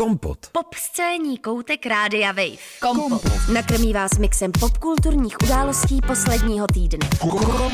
[0.00, 0.38] Kompot.
[0.52, 2.80] Pop scéní koutek Rádia Wave.
[2.80, 3.22] Kompot.
[3.54, 7.08] Nakrmí vás mixem popkulturních událostí posledního týdne.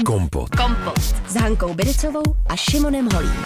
[0.07, 0.49] Kompot.
[0.57, 0.99] Kompot.
[1.29, 3.45] S Hankou Bidicovou a Šimonem Holím.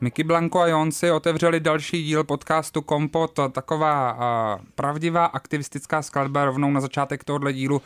[0.00, 6.44] Miky Blanko a Jon si otevřeli další díl podcastu Kompot, taková uh, pravdivá aktivistická skladba
[6.44, 7.82] rovnou na začátek tohohle dílu,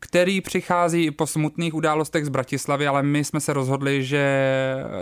[0.00, 4.44] který přichází i po smutných událostech z Bratislavy, ale my jsme se rozhodli, že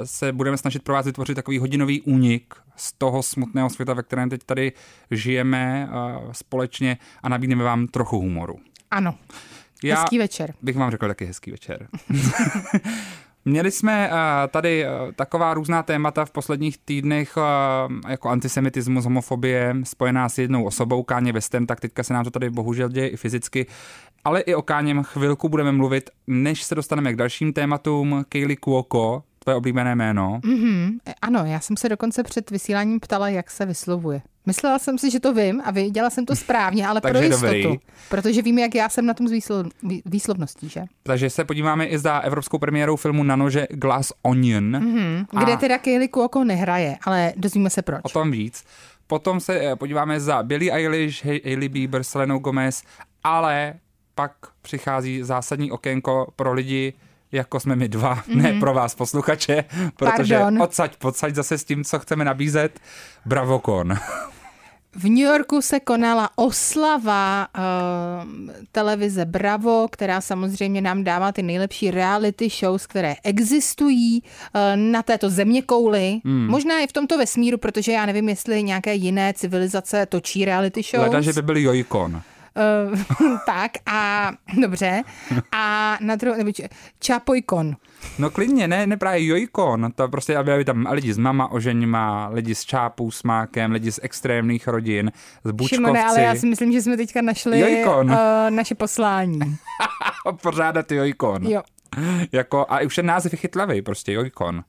[0.05, 4.31] se budeme snažit pro vás vytvořit takový hodinový únik z toho smutného světa, ve kterém
[4.31, 4.73] teď tady
[5.11, 5.89] žijeme
[6.33, 8.59] společně a nabídneme vám trochu humoru.
[8.91, 9.15] Ano.
[9.85, 10.55] Já Hezký večer.
[10.63, 11.89] bych vám řekl taky hezký večer.
[13.45, 14.17] Měli jsme uh,
[14.51, 17.43] tady uh, taková různá témata v posledních týdnech, uh,
[18.09, 22.51] jako antisemitismus, homofobie, spojená s jednou osobou, Káně Westem, tak teďka se nám to tady
[22.51, 23.67] bohužel děje i fyzicky,
[24.25, 28.25] ale i o Káněm chvilku budeme mluvit, než se dostaneme k dalším tématům.
[28.29, 30.41] Kaylee Cuoco, tvoje oblíbené jméno.
[30.45, 30.99] Mhm.
[31.23, 34.23] Ano, já jsem se dokonce před vysíláním ptala, jak se vyslovuje.
[34.47, 37.47] Myslela jsem si, že to vím a věděla jsem to správně, ale pro jistotu.
[37.47, 37.77] dobrý.
[38.09, 40.83] Protože vím, jak já jsem na tom s výslo- vý- výslovností, že?
[41.03, 44.71] Takže se podíváme i za evropskou premiérou filmu na nože Glass Onion.
[44.71, 45.27] Mhm.
[45.45, 48.01] Kde A- teda Kaylee Cuoco nehraje, ale dozvíme se proč.
[48.03, 48.65] O tom víc.
[49.07, 52.83] Potom se eh, podíváme za Billie Eilish, Hailey Bieber, Selenou Gomez,
[53.25, 53.75] ale
[54.15, 56.93] pak přichází zásadní okénko pro lidi,
[57.33, 58.43] jako jsme my dva, mm-hmm.
[58.43, 59.65] ne pro vás posluchače,
[59.97, 60.63] protože Pardon.
[60.63, 62.81] odsaď, podsaď zase s tím, co chceme nabízet,
[63.25, 63.99] Bravokon.
[64.99, 71.91] V New Yorku se konala oslava uh, televize Bravo, která samozřejmě nám dává ty nejlepší
[71.91, 76.21] reality shows, které existují uh, na této země kouli.
[76.25, 76.47] Hmm.
[76.47, 81.07] Možná i v tomto vesmíru, protože já nevím, jestli nějaké jiné civilizace točí reality shows.
[81.07, 82.23] Leda, že by byl Jojkon.
[82.57, 85.03] Uh, tak a dobře.
[85.53, 86.51] A na druhou, nebo
[87.01, 87.77] Čapojkon.
[88.19, 92.29] No klidně, ne, ne právě Jojkon, to prostě, aby, aby tam lidi s mama oženima,
[92.33, 95.13] lidi s čápou, s mákem, lidi z extrémních rodin,
[95.45, 95.75] z bučkovci.
[95.75, 98.11] Šimone, ale já si myslím, že jsme teďka našli Jojkon.
[98.11, 98.17] uh,
[98.51, 99.39] naše poslání.
[100.43, 101.47] Pořádat Jojkon.
[101.47, 101.63] Jo.
[102.33, 104.65] Jako, a už ten název je chytlavý, prostě Jojkon.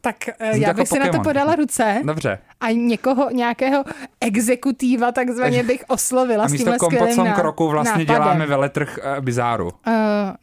[0.00, 2.38] Tak uh, já jako bych si na to podala ruce Dobře.
[2.60, 3.84] a někoho, nějakého
[4.20, 8.06] exekutíva takzvaně bych oslovila A s tímhle skvělým ná- kroku vlastně nápadem.
[8.22, 9.64] děláme veletrh uh, bizáru.
[9.66, 9.92] Uh,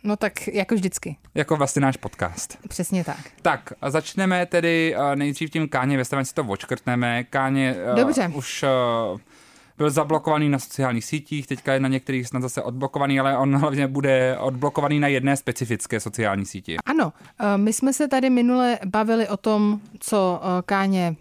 [0.04, 2.58] no tak jako vždycky, Jako vlastně náš podcast.
[2.68, 3.18] přesně tak.
[3.42, 7.24] Tak, a začneme tedy uh, nejdřív tím Káně ať si to očkrtneme.
[7.24, 8.32] Káně uh, Dobře.
[8.36, 8.64] už
[9.14, 9.20] uh,
[9.78, 13.88] byl zablokovaný na sociálních sítích, teďka je na některých snad zase odblokovaný, ale on hlavně
[13.88, 16.78] bude odblokovaný na jedné specifické sociální síti.
[16.86, 21.16] Ano, eh, my jsme se tady minule bavili o tom, co eh, Káně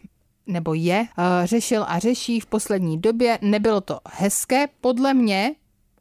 [0.46, 3.38] nebo je, eh, řešil a řeší v poslední době.
[3.42, 5.54] Nebylo to hezké, podle mě,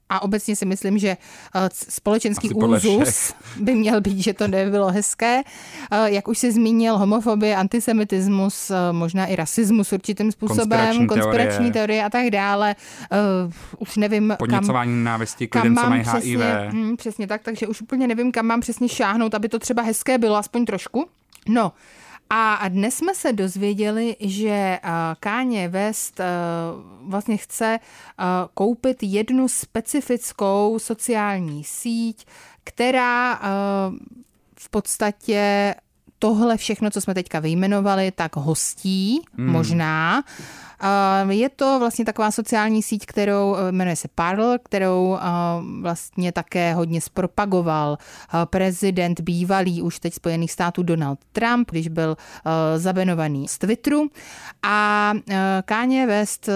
[0.10, 1.10] a obecně si myslím, že
[1.56, 5.42] eh, společenský úzus by měl být, že to nebylo hezké.
[5.92, 11.72] Eh, Jak už si zmínil, homofobie, antisemitismus, eh, možná i rasismus určitým způsobem, Konspirační konspirační
[11.72, 11.72] teorie.
[11.72, 12.76] teorie a tak dále.
[13.80, 15.04] Už nevím, kam Podněcování
[15.48, 16.74] kam lidem, co mám mají přesně, HIV.
[16.74, 20.18] hm, přesně tak, takže už úplně nevím, kam mám přesně šáhnout, aby to třeba hezké
[20.18, 21.08] bylo, aspoň trošku.
[21.48, 21.72] No,
[22.30, 24.80] a dnes jsme se dozvěděli, že
[25.20, 26.22] Káně West
[27.02, 27.80] vlastně chce
[28.54, 32.26] koupit jednu specifickou sociální síť,
[32.64, 33.40] která
[34.60, 35.76] v podstatě
[36.26, 39.52] tohle všechno, co jsme teďka vyjmenovali, tak hostí, hmm.
[39.52, 40.24] možná.
[41.30, 45.22] Je to vlastně taková sociální síť, kterou eh, jmenuje se Parler, kterou eh,
[45.82, 52.18] vlastně také hodně zpropagoval eh, prezident bývalý už teď Spojených států Donald Trump, když byl
[52.78, 54.10] zabenovaný z Twitteru.
[54.64, 55.14] A
[55.66, 56.50] Kanye West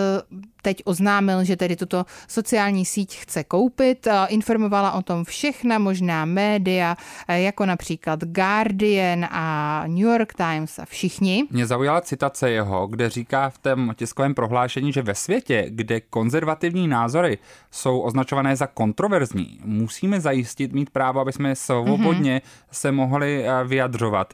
[0.69, 4.07] teď oznámil, že tedy tuto sociální síť chce koupit.
[4.28, 6.97] Informovala o tom všechna možná média,
[7.28, 11.44] eh, jako například Guardian a New York Times a všichni.
[11.50, 16.88] Mě zaujala citace jeho, kde říká v tom tiskovém prohlášení, že ve světě, kde konzervativní
[16.88, 17.38] názory
[17.72, 22.68] jsou označované za kontroverzní, musíme zajistit mít právo, aby jsme svobodně mm-hmm.
[22.72, 24.34] se mohli eh, vyjadřovat.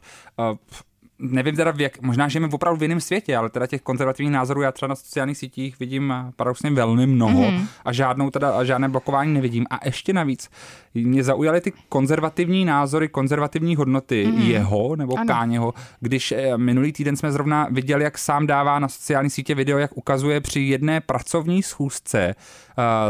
[1.18, 4.62] Nevím teda, v jak, možná žijeme opravdu v jiném světě, ale teda těch konzervativních názorů
[4.62, 7.66] já třeba na sociálních sítích vidím eh, paradoxně velmi mnoho mm-hmm.
[7.84, 9.66] a žádnou teda, a žádné blokování nevidím.
[9.70, 10.50] A ještě navíc
[10.94, 14.46] mě zaujaly ty konzervativní názory, konzervativní hodnoty mm-hmm.
[14.46, 15.26] jeho nebo Ano.
[15.26, 19.78] Káněho, když eh, minulý týden jsme zrovna viděli, jak sám dává na sociální sítě video,
[19.78, 22.34] jak ukazuje při jedné pracovní schůzce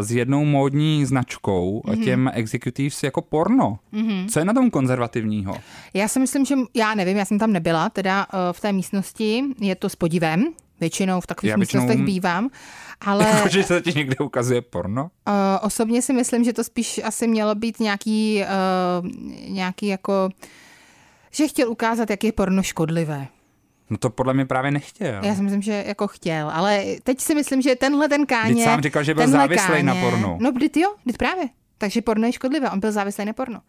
[0.01, 2.05] s jednou módní značkou mm-hmm.
[2.05, 3.79] těm executives jako porno.
[3.95, 4.29] Mm-hmm.
[4.29, 5.57] Co je na tom konzervativního?
[5.95, 9.45] Já si myslím, že já nevím, já jsem tam nebyla, teda eh, v té místnosti,
[9.61, 10.45] je to s podivem,
[10.81, 12.49] většinou v takových Já většinou- místnostech bývám,
[13.01, 15.03] ale Jako, že se ti někde ukazuje porno?
[15.03, 15.33] uh,
[15.63, 18.43] osobně si myslím, že to spíš asi mělo být nějaký,
[19.03, 19.09] uh,
[19.49, 20.29] nějaký jako,
[21.31, 23.27] že chtěl ukázat, jak je porno škodlivé.
[23.91, 25.25] No to podle mě právě nechtěl.
[25.25, 28.53] Já si myslím, že jako chtěl, ale teď si myslím, že tenhle ten Káně...
[28.53, 30.39] Vždyť sám říkal, že byl závislý na pornu.
[30.41, 31.49] No, vždyť jo, vždyť právě.
[31.79, 33.61] Takže porno je škodlivé, on byl závislý na porno.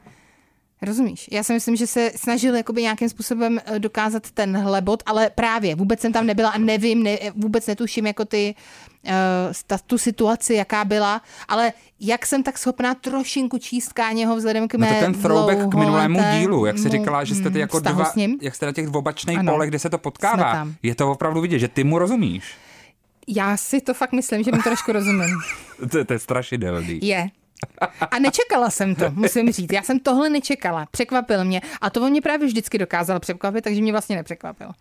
[0.81, 1.29] Rozumíš?
[1.31, 5.75] Já si myslím, že se snažil jakoby nějakým způsobem eh, dokázat tenhle bod, ale právě
[5.75, 8.61] vůbec jsem tam nebyla a nevím, ne, vůbec netuším jako ty, uh,
[9.67, 14.75] ta, tu situaci, jaká byla, ale jak jsem tak schopná trošinku číst Káněho vzhledem k
[14.75, 17.77] mé No to ten throwback k minulému dílu, jak jsi říkala, že jste ty jako
[17.77, 18.37] vztahu dva, s ním.
[18.41, 19.51] jak jste na těch dvobačných Ano.
[19.53, 20.67] polech, kde se to potkává.
[20.83, 22.55] Je to opravdu vidět, že ty mu rozumíš.
[23.27, 25.35] Já si to fakt myslím, že mi trošku rozumím.
[25.91, 26.99] To, to je strašidelný.
[27.01, 27.27] Je.
[28.11, 29.73] A nečekala jsem to, musím říct.
[29.73, 30.85] Já jsem tohle nečekala.
[30.91, 31.61] Překvapil mě.
[31.81, 34.67] A to on mě právě vždycky dokázal překvapit, takže mě vlastně nepřekvapil.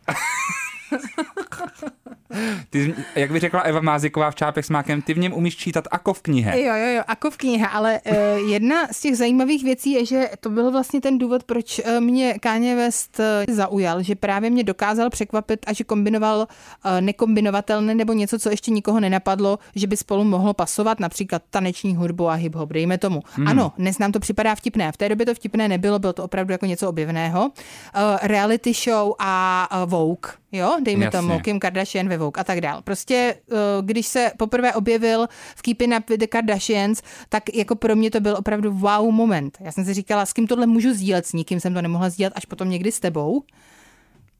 [2.71, 5.85] Ty, jak by řekla Eva Máziková v Čápek s mákem, ty v něm umíš čítat
[5.91, 6.61] ako v knihe.
[6.61, 10.31] Jo, jo, jo, jako v knihe, ale uh, jedna z těch zajímavých věcí je, že
[10.41, 14.65] to byl vlastně ten důvod, proč uh, mě Kanye West uh, zaujal, že právě mě
[14.65, 19.97] dokázal překvapit a že kombinoval uh, nekombinovatelné nebo něco, co ještě nikoho nenapadlo, že by
[19.97, 23.23] spolu mohlo pasovat, například taneční hudbu a hip-hop, dejme tomu.
[23.33, 23.49] Hmm.
[23.49, 24.93] Ano, dnes nám to připadá vtipné.
[24.93, 27.45] V té době to vtipné nebylo, bylo to opravdu jako něco objevného.
[27.47, 27.53] Uh,
[28.23, 31.19] reality show a uh, Vogue, jo, dejme Jasně.
[31.21, 32.83] tomu, Kim Kardashian ve Vogue a tak dál.
[32.83, 35.27] Prostě, uh, když se poprvé objevil
[35.57, 39.59] v Keeping Up with the Kardashians, tak jako pro mě to byl opravdu wow moment.
[39.61, 42.33] Já jsem si říkala, s kým tohle můžu sdílet, s nikým jsem to nemohla sdílet,
[42.37, 43.43] až potom někdy s tebou.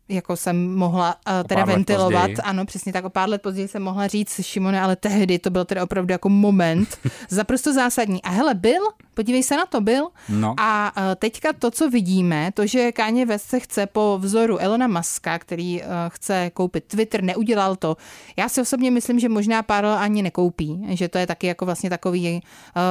[0.09, 2.37] Jako jsem mohla uh, teda ventilovat, později.
[2.37, 5.65] ano, přesně tak o pár let později jsem mohla říct, Šimone, ale tehdy to byl
[5.65, 6.99] teda opravdu jako moment
[7.29, 8.23] zaprosto zásadní.
[8.23, 8.83] A hele, byl,
[9.15, 10.09] podívej se na to, byl.
[10.29, 10.55] No.
[10.59, 14.87] A uh, teďka to, co vidíme, to, že Kanye West se chce po vzoru Elona
[14.87, 17.97] Muska, který uh, chce koupit Twitter, neudělal to.
[18.37, 21.91] Já si osobně myslím, že možná pár ani nekoupí, že to je taky jako vlastně
[21.91, 22.41] takový uh,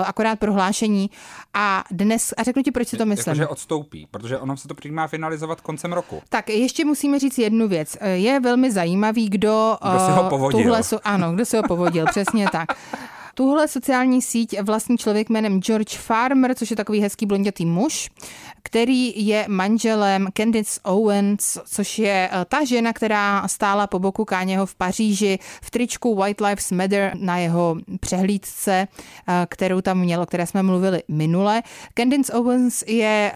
[0.07, 1.09] akorát prohlášení.
[1.53, 3.31] A dnes, a řeknu ti, proč si to myslím.
[3.31, 6.21] Jakože odstoupí, protože ono se to prý má finalizovat koncem roku.
[6.29, 7.97] Tak ještě musíme říct jednu věc.
[8.13, 10.61] Je velmi zajímavý, kdo, Kdo si ho eh, povodil.
[10.63, 12.67] tuhle, ano, kdo si ho povodil, přesně tak.
[13.35, 18.09] Tuhle sociální síť vlastní člověk jménem George Farmer, což je takový hezký blondětý muž,
[18.63, 24.65] který je manželem Candice Owens, což je eh, ta žena, která stála po boku Káněho
[24.65, 28.87] v Paříži v tričku White Lives Matter na jeho přehlídce,
[29.27, 31.63] eh, kterou tam měl, o které jsme mluvili minule.
[31.97, 33.31] Candice Owens je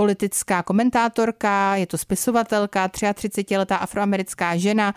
[0.00, 4.94] politická komentátorka, je to spisovatelka, 33-letá afroamerická žena.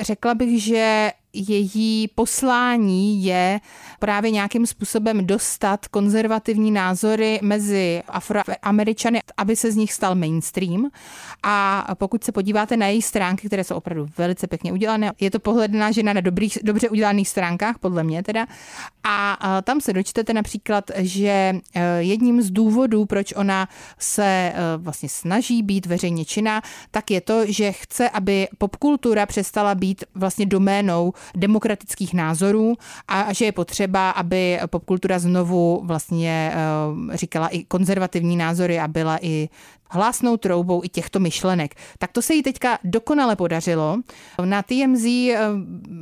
[0.00, 3.60] Řekla bych, že její poslání je
[3.98, 10.90] právě nějakým způsobem dostat konzervativní názory mezi afroameričany, aby se z nich stal mainstream.
[11.42, 15.40] A pokud se podíváte na její stránky, které jsou opravdu velice pěkně udělané, je to
[15.40, 18.46] pohledná žena na dobrých, dobře udělaných stránkách, podle mě teda.
[19.04, 23.68] A, tam se dočtete například, že eh, jedním z důvodů, proč ona
[23.98, 29.74] se eh, vlastně snaží být veřejně činná, tak je to, že chce, aby popkultura přestala
[29.74, 32.74] být vlastně doménou demokratických názorů
[33.08, 39.18] a že je potřeba, aby popkultura znovu vlastně eh, říkala i konzervativní názory a byla
[39.22, 39.48] i
[39.90, 41.74] hlásnou troubou i těchto myšlenek.
[41.98, 43.98] Tak to se jí teďka dokonale podařilo.
[44.44, 45.38] Na TMZ eh,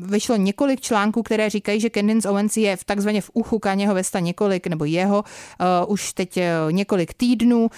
[0.00, 4.20] vyšlo několik článků, které říkají, že Candice Owens je v takzvaně v uchu Kanyeho Vesta
[4.20, 5.25] několik, nebo jeho,
[5.85, 7.61] uh, už teď uh, několik týdnů.
[7.61, 7.69] Uh,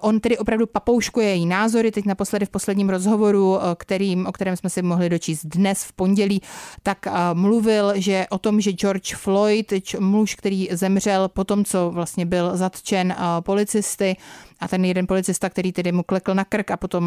[0.00, 4.70] on tedy opravdu papouškuje její názory, teď naposledy v posledním rozhovoru, kterým, o kterém jsme
[4.70, 6.42] si mohli dočíst dnes v pondělí,
[6.82, 11.90] tak uh, mluvil, že o tom, že George Floyd, muž, který zemřel po tom, co
[11.90, 14.16] vlastně byl zatčen uh, policisty,
[14.60, 17.04] a ten jeden policista, který tedy mu klekl na krk a potom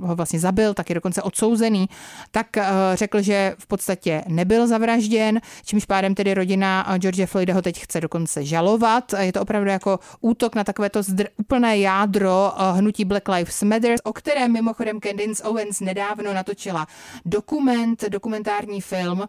[0.00, 1.88] uh, ho vlastně zabil, tak je dokonce odsouzený,
[2.30, 2.62] tak uh,
[2.94, 7.82] řekl, že v podstatě nebyl zavražděn, čímž pádem tedy rodina uh, George Floyda ho teď
[7.82, 9.14] chce dokonce žalovat.
[9.18, 14.12] Je to opravdu jako útok na takovéto zdr- úplné jádro hnutí Black Lives Matter, o
[14.12, 16.86] kterém mimochodem Candice Owens nedávno natočila
[17.24, 19.24] dokument, dokumentární film,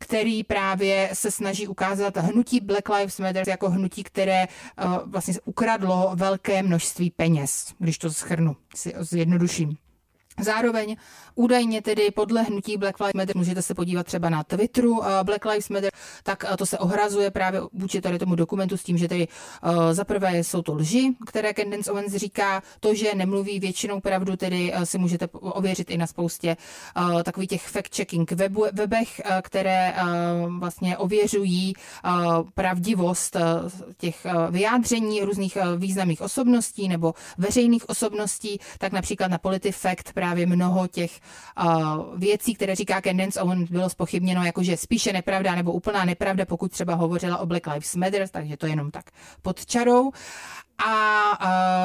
[0.00, 4.48] který právě se snaží ukázat hnutí Black Lives Matter jako hnutí, které
[4.84, 9.76] uh, vlastně ukradlo velké množství peněz, když to schrnu, si zjednoduším.
[10.40, 10.96] Zároveň
[11.34, 15.44] údajně tedy podle hnutí Black Lives Matter, můžete se podívat třeba na Twitteru eh, Black
[15.44, 15.90] Lives Matter,
[16.22, 19.28] tak eh, to se ohrazuje právě vůči tady tomu dokumentu s tím, že tedy
[19.64, 24.72] uh, zaprvé jsou to lži, které Candice Owens říká, to, že nemluví většinou pravdu, tedy
[24.84, 26.56] si můžete ověřit i na spoustě
[27.24, 28.36] takových těch fact-checking
[28.72, 29.94] webech, které
[30.58, 31.74] vlastně ověřují
[32.54, 33.36] pravdivost
[33.96, 40.86] těch vyjádření různých významných osobností nebo veřejných osobností, tak například na PolitiFact právě právě mnoho
[40.86, 41.20] těch
[41.64, 46.44] uh, věcí, které říká Candace Owens, bylo spochybněno jako, že spíše nepravda nebo úplná nepravda,
[46.44, 49.04] pokud třeba hovořila o Black Lives Matter, takže to jenom tak
[49.42, 50.12] pod čarou.
[50.86, 50.92] A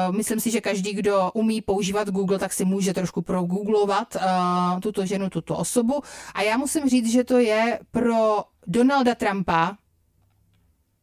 [0.08, 4.80] uh, myslím si, že každý, kdo umí používat Google, tak si může trošku progooglovat uh,
[4.80, 6.02] tuto ženu, tuto osobu.
[6.34, 9.76] A já musím říct, že to je pro Donalda Trumpa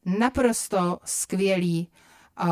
[0.06, 1.88] naprosto skvělý
[2.44, 2.50] uh,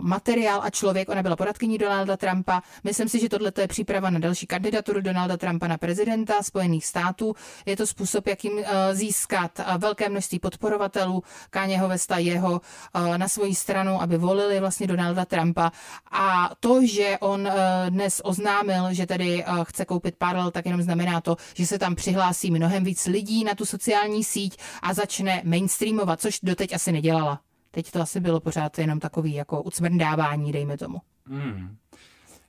[0.00, 1.08] materiál a člověk.
[1.08, 2.62] Ona byla poradkyní Donalda Trumpa.
[2.84, 7.34] Myslím si, že tohle je příprava na další kandidaturu Donalda Trumpa na prezidenta Spojených států.
[7.66, 13.28] Je to způsob, jakým uh, získat uh, velké množství podporovatelů Káněho Vesta jeho uh, na
[13.28, 15.72] svoji stranu, aby volili vlastně Donalda Trumpa.
[16.12, 17.52] A to, že on uh,
[17.88, 21.94] dnes oznámil, že tedy uh, chce koupit Parler, tak jenom znamená to, že se tam
[21.94, 27.45] přihlásí mnohem víc lidí na tu sociální síť a začne mainstreamovat, což doteď asi nedělala.
[27.76, 30.98] Teď to asi bylo pořád jenom takový jako ucmrdávání, dejme tomu.
[31.26, 31.76] Hmm.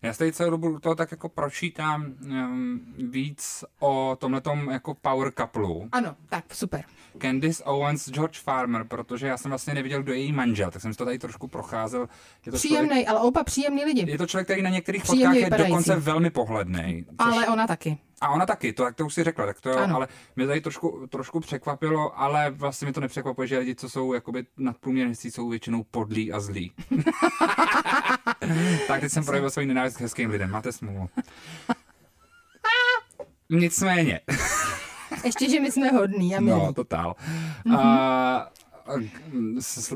[0.02, 2.80] Já se tady celou dobu toho tak jako pročítám um,
[3.10, 5.90] víc o tomhletom jako power couplu.
[5.92, 6.84] Ano, tak super.
[7.22, 10.94] Candice Owens, George Farmer, protože já jsem vlastně neviděl, kdo je její manžel, tak jsem
[10.94, 12.02] to tady trošku procházel.
[12.46, 14.12] Je to Příjemný, člověk, ale oba příjemný lidi.
[14.12, 17.06] Je to člověk, který na některých fotkách je dokonce velmi pohledný.
[17.10, 17.16] Což...
[17.20, 17.98] Ale ona taky.
[18.22, 21.08] A ona taky, to, to už si řekla, tak to jo, ale mě tady trošku,
[21.10, 25.84] trošku překvapilo, ale vlastně mi to nepřekvapuje, že lidi, co jsou jakoby nadprůměrnicí, jsou většinou
[25.84, 26.72] podlí a zlí.
[28.88, 31.10] tak teď jsem projevil svůj nenávist k hezkým lidem, máte smůlu.
[33.50, 34.20] Nicméně.
[35.26, 36.60] Ještě, že my jsme hodní a milí.
[36.60, 37.16] No, totál.
[37.66, 37.80] Mm-hmm.
[37.80, 38.50] A,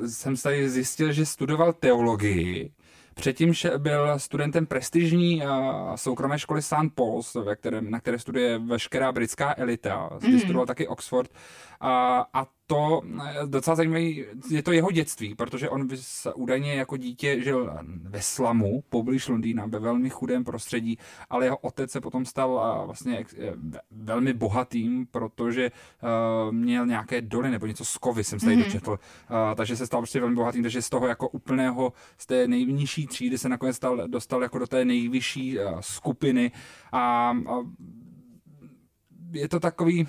[0.08, 2.72] jsem tady zjistil, že studoval teologii
[3.16, 5.44] Předtím byl studentem prestižní
[5.96, 6.96] soukromé školy St.
[6.96, 10.10] Paul's, ve kterém, na které studuje veškerá britská elita.
[10.28, 10.40] Mm.
[10.40, 11.32] Studoval taky Oxford.
[11.80, 13.02] A, a to
[13.46, 15.88] docela zajímavý, je to jeho dětství, protože on
[16.36, 17.74] údajně jako dítě žil
[18.04, 20.98] ve slamu, poblíž Londýna, ve velmi chudém prostředí,
[21.30, 23.26] ale jeho otec se potom stal vlastně
[23.92, 28.66] velmi bohatým, protože uh, měl nějaké doly nebo něco z kovy, jsem se tady mm-hmm.
[28.66, 28.92] dočetl.
[28.92, 28.98] Uh,
[29.56, 33.38] takže se stal prostě velmi bohatým, takže z toho jako úplného, z té nejnižší třídy
[33.38, 36.52] se nakonec stal, dostal jako do té nejvyšší uh, skupiny
[36.92, 37.56] a, a
[39.32, 40.08] je to takový,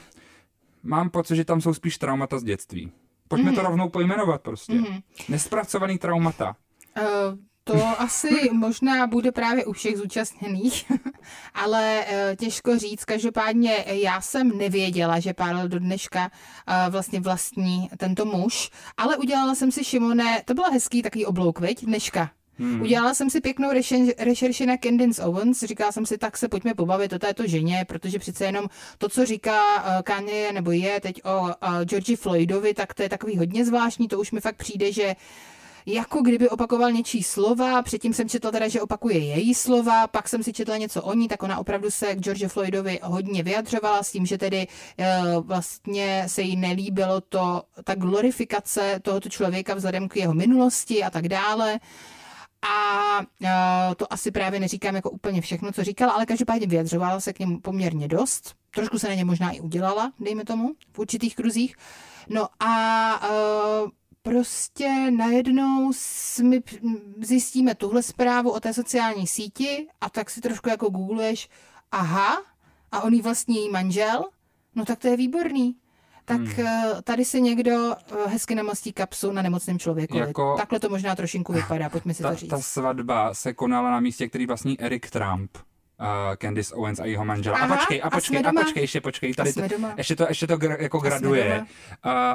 [0.82, 2.92] mám pocit, že tam jsou spíš traumata z dětství.
[3.28, 3.54] Pojďme mm-hmm.
[3.54, 3.70] to mhm.
[3.70, 4.72] rovnou pojmenovat prostě.
[4.72, 5.02] Mm-hmm.
[5.28, 6.56] Nespracovaný traumata.
[7.00, 10.92] Uh, to asi možná bude právě u všech zúčastněných,
[11.54, 13.04] ale uh, těžko říct.
[13.04, 19.54] Každopádně já jsem nevěděla, že Pavel do dneška uh, vlastně vlastní tento muž, ale udělala
[19.54, 22.30] jsem si, Šimone, to byl hezký takový oblouk, veď, dneška.
[22.62, 22.81] Hmm.
[22.83, 23.71] Udělala jsem si pěknou
[24.19, 28.19] rešerši na Candice Owens, říkala jsem si, tak se pojďme pobavit o této ženě, protože
[28.19, 28.66] přece jenom
[28.99, 31.50] to, co říká uh, Kanye, nebo je teď o uh,
[31.85, 35.16] Georgi Floydovi, tak to je takový hodně zvláštní, to už mi fakt přijde, že
[35.87, 40.42] jako kdyby opakoval něčí slova, předtím jsem četla teda, že opakuje její slova, pak jsem
[40.42, 44.12] si četla něco o ní, tak ona opravdu se k George Floydovi hodně vyjadřovala s
[44.12, 50.16] tím, že tedy uh, vlastně se jí nelíbilo to, ta glorifikace tohoto člověka vzhledem k
[50.16, 51.81] jeho minulosti a tak dále.
[52.62, 57.33] A uh, to asi právě neříkám jako úplně všechno, co říkala, ale každopádně vyjadřovala se
[57.33, 58.54] k němu poměrně dost.
[58.75, 61.76] Trošku se na ně možná i udělala, dejme tomu, v určitých kruzích.
[62.28, 63.90] No a uh,
[64.23, 65.92] prostě najednou
[66.42, 66.62] my
[67.21, 71.49] zjistíme tuhle zprávu o té sociální síti a tak si trošku jako googluješ,
[71.92, 72.42] aha,
[72.92, 74.25] a on jí vlastní její manžel,
[74.75, 75.76] no tak to je výborný
[76.38, 76.66] tak hmm.
[76.66, 80.16] Eh, tady se někdo eh, hezky namastí kapsu na nemocném člověku.
[80.18, 82.50] Jako Takhle to možná trošinku vypadá, pojďme si ta, to říct.
[82.50, 85.50] Ta svatba se konala na místě, který vlastní Eric Trump.
[86.00, 87.58] Uh, Candice Owens a jeho manžela.
[87.58, 89.62] Aha, a počkej, a počkej, a, a počkej, ještě počkej, tady to,
[89.96, 91.66] ještě to, ještě to gra, jako a graduje.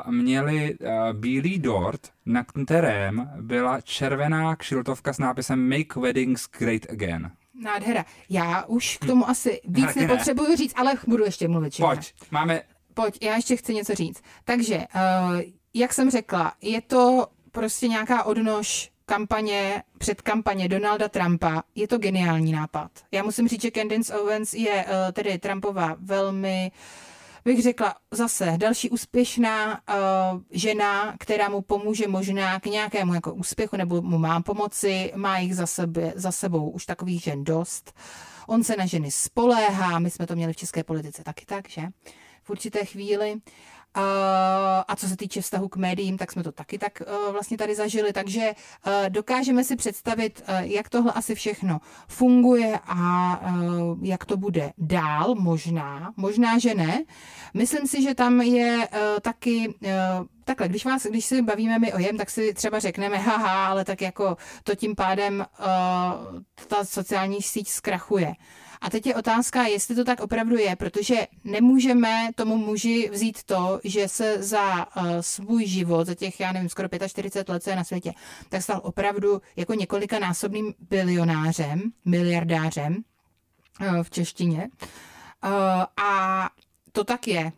[0.06, 6.82] Uh, měli uh, bílý dort, na kterém byla červená kšiltovka s nápisem Make Weddings Great
[6.90, 7.32] Again.
[7.64, 8.06] Nádhera.
[8.30, 11.78] Já už k tomu asi víc nepotřebuju říct, ale budu ještě mluvit.
[11.78, 12.62] Pojď, máme
[12.98, 14.22] Pojď, já ještě chci něco říct.
[14.44, 15.42] Takže, uh,
[15.74, 21.64] jak jsem řekla, je to prostě nějaká odnož kampaně, před kampaně Donalda Trumpa.
[21.76, 22.92] Je to geniální nápad.
[23.12, 26.72] Já musím říct, že Candice Owens je uh, tedy Trumpova velmi
[27.46, 33.78] bych řekla zase další úspěšná uh, žena, která mu pomůže možná k nějakému jako úspěchu
[33.78, 37.94] nebo mu má pomoci, má jich za, sebe, za sebou už takových žen dost.
[38.48, 41.82] On se na ženy spoléhá, my jsme to měli v české politice taky tak, že?
[42.48, 43.42] V určité chvíli.
[44.88, 47.76] A co se týče vztahu k médiím, tak jsme to taky tak e, vlastně tady
[47.76, 53.42] zažili, takže e, dokážeme si představit, e, jak tohle asi všechno funguje a
[54.02, 57.04] jak to bude dál, možná, možná, že ne.
[57.54, 58.88] Myslím si, že tam je
[59.22, 59.74] taky
[60.44, 63.86] takhle, když, vás, když si bavíme my o jem, tak si třeba řekneme, haha, ale
[63.86, 65.46] tak jako to tím pádem
[66.68, 68.34] ta sociální síť zkrachuje.
[68.82, 73.80] A teď je otázka, jestli to tak opravdu je, protože nemůžeme tomu muži vzít to,
[73.84, 77.76] že se za uh, svůj život, za těch, já nevím, skoro 45 let, co je
[77.76, 78.14] na světě,
[78.50, 82.98] tak stal opravdu jako několika násobným bilionářem, miliardářem
[83.82, 84.70] uh, v češtině.
[85.44, 85.52] Uh,
[86.06, 86.50] a
[86.92, 87.52] to tak je.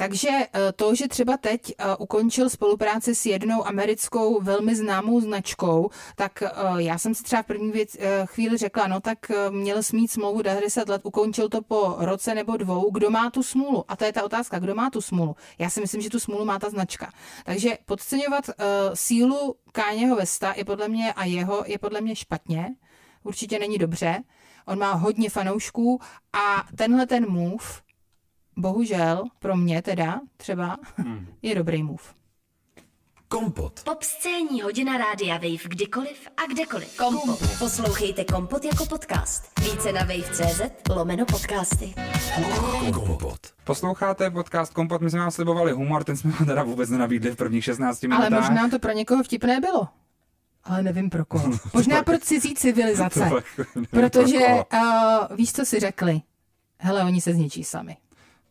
[0.00, 5.90] Takže eh, to, že třeba teď eh, ukončil spolupráci s jednou americkou velmi známou značkou,
[6.16, 9.18] tak eh, já jsem si třeba v první věc, chvíli řekla, no tak
[9.50, 13.84] měl smít smlouvu 10 let, ukončil to po roce nebo dvou, kdo má tu smůlu?
[13.88, 15.36] A to je ta otázka, kdo má tu smůlu?
[15.58, 17.12] Já si myslím, že tu smůlu má ta značka.
[17.44, 18.50] Takže podceňovat
[18.94, 22.74] sílu Káněho Vesta je podle mě a jeho je podle mě špatně.
[23.22, 24.22] Určitě není dobře.
[24.66, 26.00] On má hodně fanoušků
[26.32, 27.87] a tenhle ten move
[28.58, 31.26] bohužel, pro mě teda třeba, hmm.
[31.42, 32.02] je dobrý move.
[33.28, 33.80] Kompot.
[33.84, 36.96] Pop scéní hodina rádia Wave kdykoliv a kdekoliv.
[36.96, 37.58] Kompot.
[37.58, 39.60] Poslouchejte Kompot jako podcast.
[39.60, 40.60] Více na wave.cz
[40.90, 41.94] lomeno podcasty.
[42.94, 43.40] Kompot.
[43.64, 47.36] Posloucháte podcast Kompot, my jsme vám slibovali humor, ten jsme vám teda vůbec nenabídli v
[47.36, 48.32] prvních 16 minutách.
[48.32, 49.88] Ale možná to pro někoho vtipné bylo.
[50.64, 51.50] Ale nevím pro koho.
[51.74, 53.30] Možná pro cizí civilizace.
[53.90, 56.20] Protože uh, víš, co si řekli?
[56.78, 57.96] Hele, oni se zničí sami.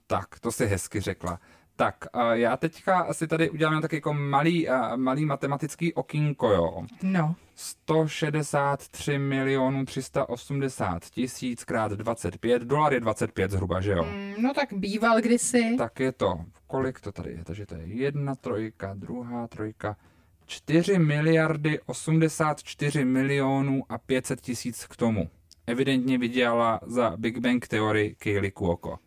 [0.07, 1.39] Tak, to si hezky řekla.
[1.75, 1.95] Tak,
[2.31, 6.85] já teďka asi tady udělám tak jako malý, malý matematický okýnko, jo.
[7.03, 7.35] No.
[7.55, 14.03] 163 milionů 380 tisíc krát 25, dolar je 25 zhruba, že jo?
[14.03, 15.75] Mm, no tak býval kdysi.
[15.77, 19.97] Tak je to, kolik to tady je, takže to je jedna trojka, druhá trojka,
[20.45, 25.29] 4 miliardy 84 milionů a 500 tisíc k tomu.
[25.67, 28.97] Evidentně vydělala za Big Bang Theory Kaylee Cuoco.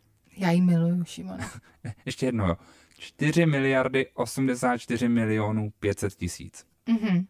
[0.40, 1.50] Já ji miluju, Šimona.
[2.06, 2.56] Ještě jedno, jo.
[2.98, 6.66] 4 miliardy 84 milionů 500 tisíc.
[6.88, 7.26] Mm-hmm.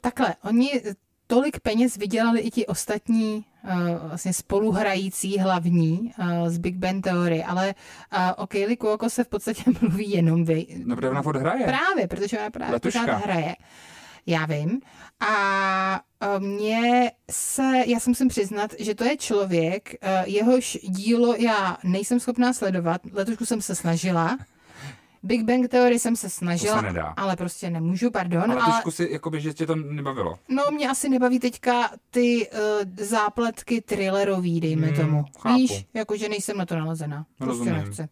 [0.00, 0.82] Takhle, oni
[1.26, 7.44] tolik peněz vydělali i ti ostatní uh, vlastně spoluhrající hlavní uh, z Big Bang Theory,
[7.44, 7.74] ale
[8.12, 10.66] uh, o Kaylee Cuoco se v podstatě mluví jenom vy.
[10.84, 11.64] No, protože ona hraje.
[11.66, 13.56] Právě, protože ona právě pořád hraje.
[14.28, 14.80] Já vím.
[15.20, 16.00] A
[16.38, 19.94] mě se, já jsem musím přiznat, že to je člověk,
[20.24, 24.38] jehož dílo já nejsem schopná sledovat, letošku jsem se snažila,
[25.22, 28.52] Big Bang Theory jsem se snažila, se ale prostě nemůžu, pardon.
[28.52, 30.38] Ale trošku si, jakoby, že tě to nebavilo.
[30.48, 32.58] No, mě asi nebaví teďka ty uh,
[32.96, 35.24] zápletky thrillerový, dejme hmm, tomu.
[35.40, 35.56] Chápu.
[35.56, 37.26] Víš, jakože nejsem na to nalezená.
[37.38, 38.08] Prostě nechce.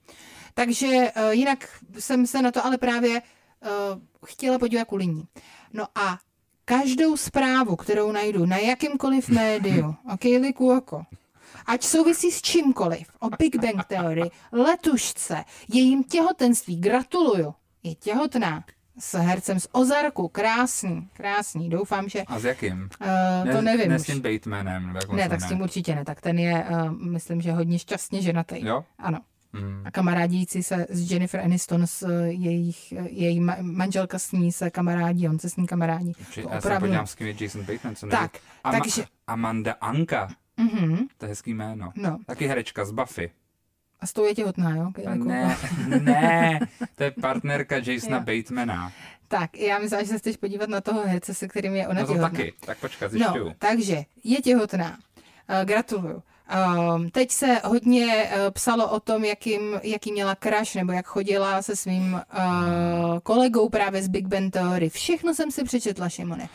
[0.55, 3.22] Takže uh, jinak jsem se na to ale právě
[4.26, 5.24] chtěla podívat kvůli ní.
[5.72, 6.18] No a
[6.64, 11.02] každou zprávu, kterou najdu na jakýmkoliv médiu o Kaylee Cuoco,
[11.66, 18.64] ať souvisí s čímkoliv, o Big Bang Theory, letušce, jejím těhotenství, gratuluju, je těhotná
[18.98, 22.22] s hercem z Ozarku, krásný, krásný, doufám, že...
[22.22, 22.88] A s jakým?
[23.00, 23.88] Uh, to ne, nevím.
[23.88, 24.98] Ne s tím Batemanem?
[25.12, 28.66] Ne, tak s tím určitě ne, tak ten je, uh, myslím, že hodně šťastně ženatý.
[28.66, 28.85] Jo?
[28.98, 29.18] Ano.
[29.61, 29.83] Hmm.
[29.85, 34.71] A kamarádící se s Jennifer Aniston, s eh, jejich, eh, její manželka s ní se
[34.71, 36.12] kamarádí, on se s ní kamarádí.
[36.31, 36.69] Či, já opravdu...
[36.71, 38.33] se podívám, s kým je Jason Bateman, co Tak,
[38.64, 39.05] Ama- takže...
[39.27, 40.29] Amanda Anka.
[40.59, 41.07] Mm-hmm.
[41.19, 41.92] To je hezký jméno.
[41.95, 42.19] No.
[42.27, 43.31] Taky herečka z Buffy.
[44.01, 44.90] A s tou je těhotná, jo?
[44.99, 45.25] Jako...
[45.25, 45.57] Ne,
[46.01, 46.61] ne,
[46.95, 48.92] to je partnerka Jasona Batemana.
[49.29, 52.07] Tak, já myslím, že se chceš podívat na toho herce, se kterým je ona no
[52.07, 52.31] to těhotná.
[52.31, 53.45] taky, tak počkat, zjišťuju.
[53.45, 54.90] No, takže je těhotná.
[54.90, 56.23] Uh, gratuluju.
[56.46, 61.62] Um, teď se hodně uh, psalo o tom, jakým, jaký měla crush, nebo jak chodila
[61.62, 62.20] se svým uh,
[63.22, 64.88] kolegou právě z Big Bang Theory.
[64.88, 66.48] Všechno jsem si přečetla, Šimone.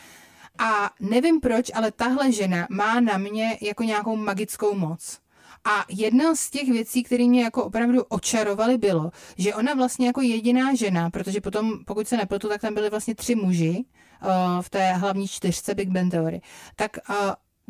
[0.60, 5.20] A nevím proč, ale tahle žena má na mě jako nějakou magickou moc.
[5.66, 10.22] A jedna z těch věcí, které mě jako opravdu očarovaly, bylo, že ona vlastně jako
[10.22, 13.86] jediná žena, protože potom, pokud se nepletu, tak tam byly vlastně tři muži
[14.24, 16.42] uh, v té hlavní čtyřce Big Bang Theory,
[16.76, 17.16] tak uh,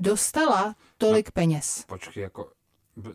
[0.01, 1.85] dostala tolik no, peněz.
[1.87, 2.49] Počkej, jako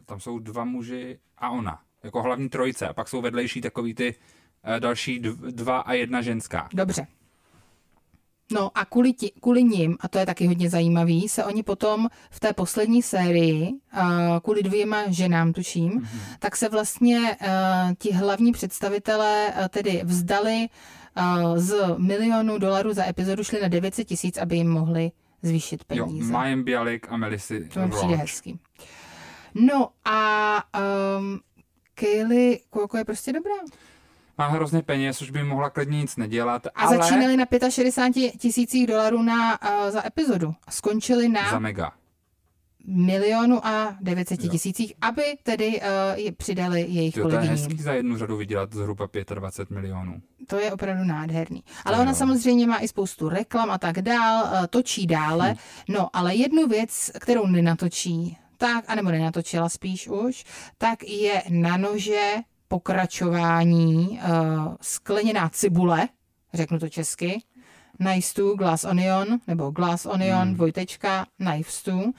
[0.07, 4.14] tam jsou dva muži a ona, jako hlavní trojice a pak jsou vedlejší takový ty
[4.14, 5.20] uh, další
[5.51, 6.68] dva a jedna ženská.
[6.72, 7.07] Dobře.
[8.53, 12.09] No a kvůli, tí, kvůli ním, a to je taky hodně zajímavý, se oni potom
[12.31, 14.01] v té poslední sérii, uh,
[14.42, 16.37] kvůli dvěma ženám tuším, mm-hmm.
[16.38, 17.46] tak se vlastně uh,
[17.99, 20.68] ti hlavní představitelé tedy vzdali
[21.57, 25.11] z milionu dolarů za epizodu, šli na 900 tisíc, aby jim mohli
[25.42, 26.27] zvýšit peníze.
[26.27, 28.61] Jo, Majem Bialik a Melisy To mi přijde hezký.
[29.55, 30.62] No a
[31.18, 31.40] um,
[31.94, 33.55] Kaylee Cuoco je prostě dobrá.
[34.38, 36.66] Má hrozně peněz, už by mohla klidně nic nedělat.
[36.66, 36.96] A ale...
[36.96, 40.55] začínali na 65 tisících dolarů na, uh, za epizodu.
[40.66, 41.51] A skončili na...
[41.51, 41.92] Za mega
[42.87, 47.46] milionu a 900 tisících, aby tedy uh, je přidali jejich to kolegyním.
[47.46, 50.22] To je hezký za jednu řadu vydělat zhruba 25 milionů.
[50.46, 51.64] To je opravdu nádherný.
[51.85, 52.16] Ale to ona jo.
[52.16, 55.53] samozřejmě má i spoustu reklam a tak dál, uh, točí dále.
[55.53, 55.57] Hm.
[55.88, 60.44] No, ale jednu věc, kterou nenatočí, tak, anebo nenatočila spíš už,
[60.79, 62.35] tak je na nože
[62.68, 66.09] pokračování uh, skleněná cibule,
[66.55, 67.42] řeknu to česky,
[67.99, 70.55] Nice to Glass Onion, nebo Glass Onion, hmm.
[70.55, 71.93] dvojtečka, Knives to.
[71.93, 72.13] Uh,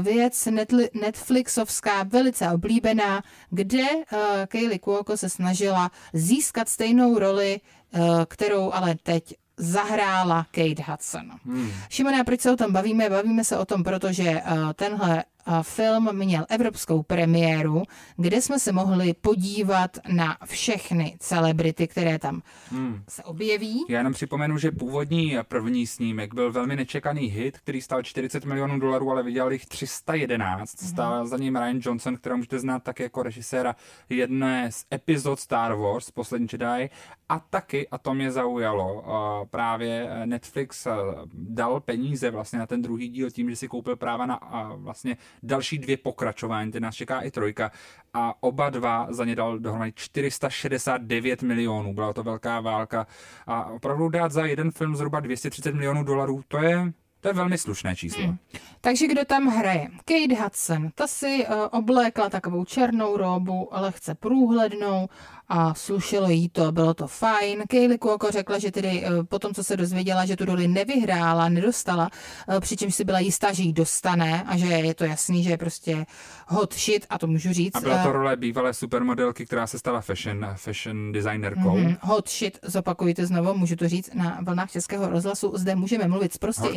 [0.00, 0.48] věc
[0.94, 4.18] Netflixovská, velice oblíbená, kde uh,
[4.48, 7.60] Kaylee Cuoco se snažila získat stejnou roli,
[7.94, 11.30] uh, kterou ale teď zahrála Kate Hudson.
[11.44, 11.70] Hmm.
[11.88, 13.10] Šimone, proč se o tom bavíme?
[13.10, 15.24] Bavíme se o tom, protože uh, tenhle
[15.62, 17.82] film měl evropskou premiéru,
[18.16, 23.02] kde jsme se mohli podívat na všechny celebrity, které tam hmm.
[23.08, 23.84] se objeví.
[23.88, 28.78] Já jenom připomenu, že původní první snímek byl velmi nečekaný hit, který stál 40 milionů
[28.78, 30.82] dolarů, ale vydělal jich 311.
[30.82, 30.90] Hmm.
[30.90, 33.76] Stál za ním Ryan Johnson, kterého můžete znát také jako režiséra
[34.08, 36.90] jedné z epizod Star Wars, Poslední Jedi,
[37.28, 39.04] a taky, a to mě zaujalo,
[39.50, 40.86] právě Netflix
[41.34, 44.40] dal peníze vlastně na ten druhý díl tím, že si koupil práva na
[44.76, 47.70] vlastně další dvě pokračování, ty nás čeká i trojka
[48.14, 53.06] a oba dva za ně dal dohromady 469 milionů, byla to velká válka
[53.46, 57.58] a opravdu dát za jeden film zhruba 230 milionů dolarů, to je to je velmi
[57.58, 58.24] slušné číslo.
[58.24, 58.38] Hmm.
[58.80, 59.88] Takže kdo tam hraje?
[60.04, 60.90] Kate Hudson.
[60.94, 65.08] Ta si uh, oblékla takovou černou robu, lehce průhlednou
[65.50, 67.62] a slušelo jí to, bylo to fajn.
[67.68, 71.48] Kaylee Cuoco řekla, že tedy uh, po tom, co se dozvěděla, že tu roli nevyhrála,
[71.48, 72.10] nedostala,
[72.48, 75.58] uh, přičemž si byla jistá, že ji dostane a že je to jasný, že je
[75.58, 76.06] prostě
[76.46, 77.76] hot shit, a to můžu říct.
[77.76, 81.76] A byla to role bývalé supermodelky, která se stala fashion, fashion designerkou.
[81.76, 81.96] Mm-hmm.
[82.00, 85.52] Hot shit, zopakujte znovu, můžu to říct na vlnách Českého rozhlasu.
[85.56, 86.68] Zde můžeme mluvit prostě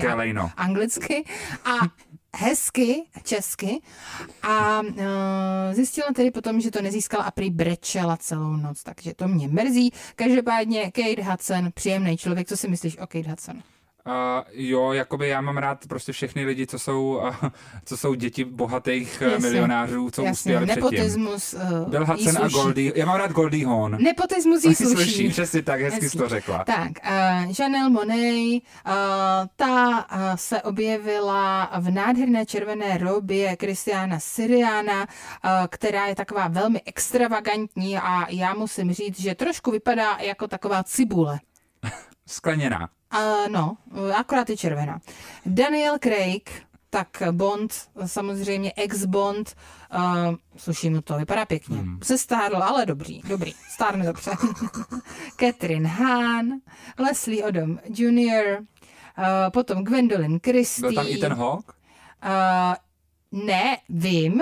[0.58, 1.26] anglicky
[1.66, 1.72] a
[2.36, 3.82] hezky, česky
[4.42, 4.96] a uh,
[5.72, 9.92] zjistila tedy potom, že to nezískala a prý brečela celou noc, takže to mě mrzí.
[10.16, 13.64] Každopádně Kate Hudson, příjemný člověk, co si myslíš o Kate Hudson?
[14.08, 14.14] Uh,
[14.52, 17.50] jo, jakoby já mám rád prostě všechny lidi, co jsou, uh,
[17.86, 22.94] co jsou děti bohatých uh, jasně, milionářů, co uspěli Nepotismus uh, Bill Hudson a Goldie.
[22.96, 24.04] Já mám rád Goldie Hawn.
[24.04, 24.96] Nepotismus jí sluší.
[24.96, 25.30] sluší.
[25.30, 26.64] Přesně tak, hezky jsi to řekla.
[26.64, 26.92] Tak,
[27.48, 28.92] uh, Chanel Monet, uh,
[29.56, 36.82] ta uh, se objevila v nádherné červené robě Kristiana Siriana, uh, která je taková velmi
[36.86, 41.40] extravagantní a já musím říct, že trošku vypadá jako taková cibule.
[42.28, 42.90] Skleněná.
[43.14, 43.78] Uh, no,
[44.16, 45.00] akorát je červená.
[45.46, 47.74] Daniel Craig, tak Bond,
[48.06, 49.56] samozřejmě ex-Bond,
[49.96, 51.78] uh, sluší mu to, vypadá pěkně.
[51.78, 52.00] Hmm.
[52.04, 54.32] Se stárl, ale dobrý, dobrý, stárne dobře.
[55.40, 56.54] Catherine Hahn,
[57.00, 60.92] Leslie Odom Jr., uh, potom Gwendolyn Christie.
[60.92, 61.76] Byl tam i ten Hawk?
[62.26, 64.42] Uh, ne, vím,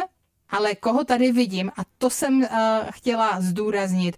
[0.50, 2.48] ale koho tady vidím, a to jsem uh,
[2.92, 4.18] chtěla zdůraznit,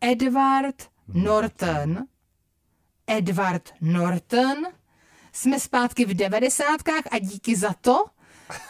[0.00, 1.98] Edward Norton,
[3.06, 4.66] Edward Norton.
[5.32, 8.04] Jsme zpátky v devadesátkách a díky za to.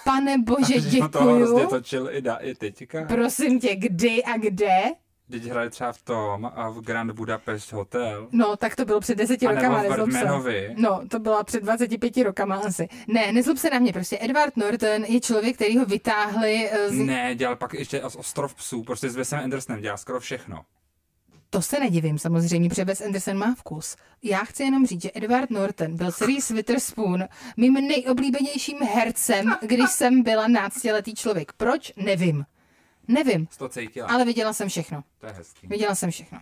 [0.05, 1.61] Pane bože, děkuju.
[1.61, 3.05] To točil i, da, i teďka.
[3.05, 4.83] Prosím tě, kdy a kde?
[5.31, 8.29] Teď hraje třeba v tom a v Grand Budapest Hotel.
[8.33, 10.75] No, tak to bylo před deseti a rokama, nezlob se.
[10.77, 12.89] No, to byla před 25 rokama asi.
[13.07, 16.93] Ne, nezlob se na mě, prostě Edward Norton je člověk, který ho vytáhli z...
[16.93, 20.65] Ne, dělal pak ještě z Ostrov psů, prostě s Wesem Andersonem dělal skoro všechno.
[21.55, 23.97] To se nedivím samozřejmě, protože Wes Anderson má vkus.
[24.23, 27.25] Já chci jenom říct, že Edward Norton byl Reese Witherspoon
[27.57, 31.53] mým nejoblíbenějším hercem, když jsem byla náctiletý člověk.
[31.53, 31.93] Proč?
[31.97, 32.45] Nevím.
[33.13, 33.49] Nevím.
[33.59, 34.09] To cítila.
[34.09, 35.03] Ale viděla jsem všechno.
[35.19, 35.67] To je hezký.
[35.67, 36.39] Viděla jsem všechno.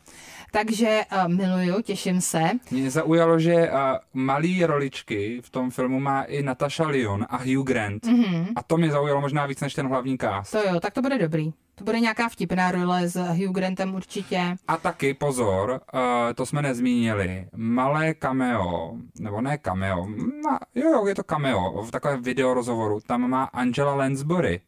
[0.53, 2.51] Takže uh, miluju, těším se.
[2.71, 3.79] Mě zaujalo, že uh,
[4.15, 8.03] malý roličky v tom filmu má i Natasha Lyon a Hugh Grant.
[8.05, 8.53] Mm-hmm.
[8.57, 10.51] A to mě zaujalo možná víc než ten hlavní cast.
[10.51, 11.53] To jo, tak to bude dobrý.
[11.75, 14.57] To bude nějaká vtipná role s Hugh Grantem určitě.
[14.69, 16.01] A taky pozor, uh,
[16.35, 20.07] to jsme nezmínili, malé cameo, nebo ne cameo,
[20.45, 24.61] má, jo, jo, je to cameo, v takovém videorozhovoru, tam má Angela Lansbury.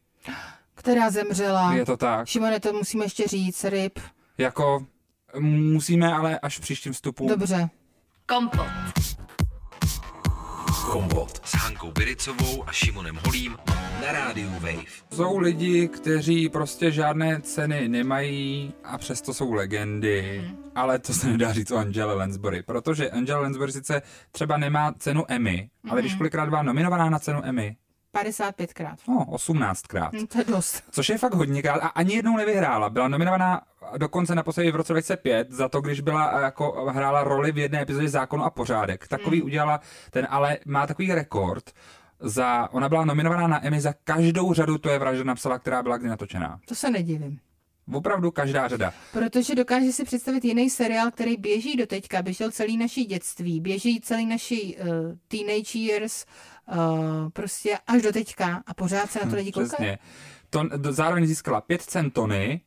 [0.83, 1.73] Která zemřela.
[1.73, 2.27] Je to tak.
[2.27, 3.99] Šimone, to musíme ještě říct, ryb.
[4.37, 4.85] Jako,
[5.39, 7.27] musíme, ale až v příštím vstupu.
[7.27, 7.69] Dobře.
[8.25, 8.67] Kompot.
[10.91, 13.57] Kompot s Hankou Biricovou a Šimonem Holím
[14.01, 14.83] na rádiu Wave.
[15.11, 20.57] Jsou lidi, kteří prostě žádné ceny nemají a přesto jsou legendy, mm.
[20.75, 25.23] ale to se nedá říct o Angela Lansbury, protože Angela Lansbury sice třeba nemá cenu
[25.27, 25.91] Emmy, mm.
[25.91, 27.75] ale když kolikrát byla nominovaná na cenu Emmy,
[28.13, 28.95] 55krát.
[29.07, 30.09] No, 18krát.
[30.13, 30.83] Hmm, to je dost.
[30.91, 32.89] Což je fakt hodněkrát a ani jednou nevyhrála.
[32.89, 33.61] Byla nominovaná
[33.97, 38.09] dokonce naposledy v roce 2005 za to, když byla jako hrála roli v jedné epizodě
[38.09, 39.07] Zákonu a pořádek.
[39.07, 39.45] Takový hmm.
[39.45, 39.79] udělala
[40.11, 41.71] ten, ale má takový rekord,
[42.19, 45.97] za, ona byla nominovaná na Emmy za každou řadu, to je vražda napsala, která byla
[45.97, 46.59] kdy natočená.
[46.65, 47.39] To se nedivím.
[47.93, 48.93] Opravdu každá řada.
[49.11, 54.01] Protože dokáže si představit jiný seriál, který běží do teďka, běžel celý naší dětství, běží
[54.01, 54.85] celý naší uh,
[55.27, 56.52] teenage years, uh,
[57.33, 59.69] prostě až do teďka a pořád se na to lidi koukají.
[59.69, 59.99] Přesně.
[60.49, 62.61] To, zároveň získala pět centony,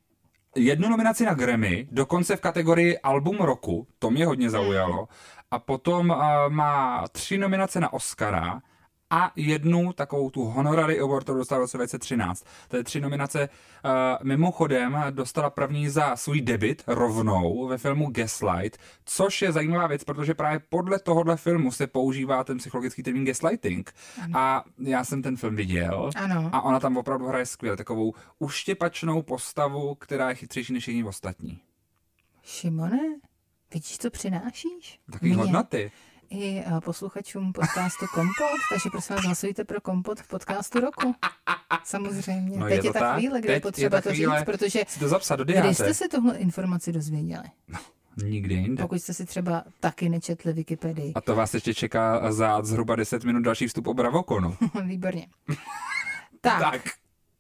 [0.56, 5.08] jednu nominaci na Grammy, dokonce v kategorii Album roku, to mě hodně zaujalo,
[5.50, 6.16] a potom uh,
[6.48, 8.62] má tři nominace na Oscara,
[9.10, 12.46] a jednu takovou tu honorary award, kterou dostala v roce 2013.
[12.68, 13.48] To je tři nominace.
[13.84, 13.90] Uh,
[14.22, 20.34] mimochodem dostala první za svůj debit rovnou ve filmu Gaslight, což je zajímavá věc, protože
[20.34, 23.94] právě podle tohohle filmu se používá ten psychologický termín gaslighting.
[24.22, 24.38] Ano.
[24.38, 26.50] A já jsem ten film viděl ano.
[26.52, 31.60] a ona tam opravdu hraje skvěle, takovou uštěpačnou postavu, která je chytřejší než jiní ostatní.
[32.42, 32.98] Šimone,
[33.74, 35.00] vidíš, co přinášíš?
[35.12, 35.92] Takový hodnoty
[36.30, 41.14] i eh, posluchačům podcastu Kompot, takže prosím vás hlasujte pro Kompot v podcastu roku.
[41.84, 42.58] Samozřejmě.
[42.58, 43.16] No Teď je, je ta tak.
[43.18, 46.92] chvíle, kde je potřeba to říct, protože to zapsat do kdy jste si tohle informaci
[46.92, 47.44] dozvěděli?
[47.68, 47.78] No,
[48.24, 48.82] nikdy jinde.
[48.82, 51.12] Pokud jste si třeba taky nečetli Wikipedii.
[51.14, 54.56] A to vás ještě čeká za zhruba 10 minut další vstup o Bravokonu.
[54.84, 55.26] Výborně.
[56.40, 56.60] tak.
[56.60, 56.82] tak.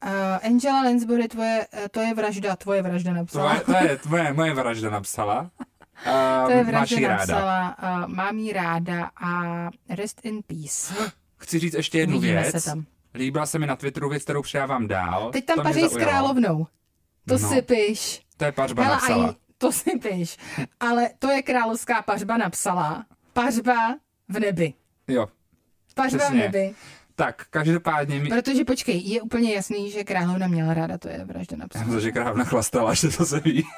[0.04, 3.60] Uh, Angela Lansbury, tvoje, eh, to je vražda, tvoje vražda napsala.
[3.60, 5.50] Tvoje, to je tvoje, moje vražda napsala.
[6.06, 9.42] Uh, to je vražda napsala, uh, mám jí ráda a
[9.88, 10.94] rest in peace.
[11.36, 12.62] Chci říct ještě jednu Vidíme věc.
[12.62, 12.84] Se tam.
[13.14, 15.30] Líbila se mi na Twitteru věc, kterou předávám dál.
[15.30, 16.66] Teď tam paří s královnou.
[17.28, 18.22] To no, si piš.
[18.36, 19.26] To je pařba Hele, napsala.
[19.26, 20.36] Aj, to si piš.
[20.80, 23.06] Ale to je královská pařba napsala.
[23.32, 23.96] Pařba
[24.28, 24.74] v nebi.
[25.08, 25.28] Jo.
[25.94, 26.38] Pařba Přesně.
[26.38, 26.74] v nebi.
[27.14, 28.20] Tak, každopádně...
[28.20, 28.28] Mi...
[28.28, 31.84] Protože počkej, je úplně jasný, že královna měla ráda, to je vražda napsala.
[31.94, 33.64] Já že královna chlastala, že to se ví.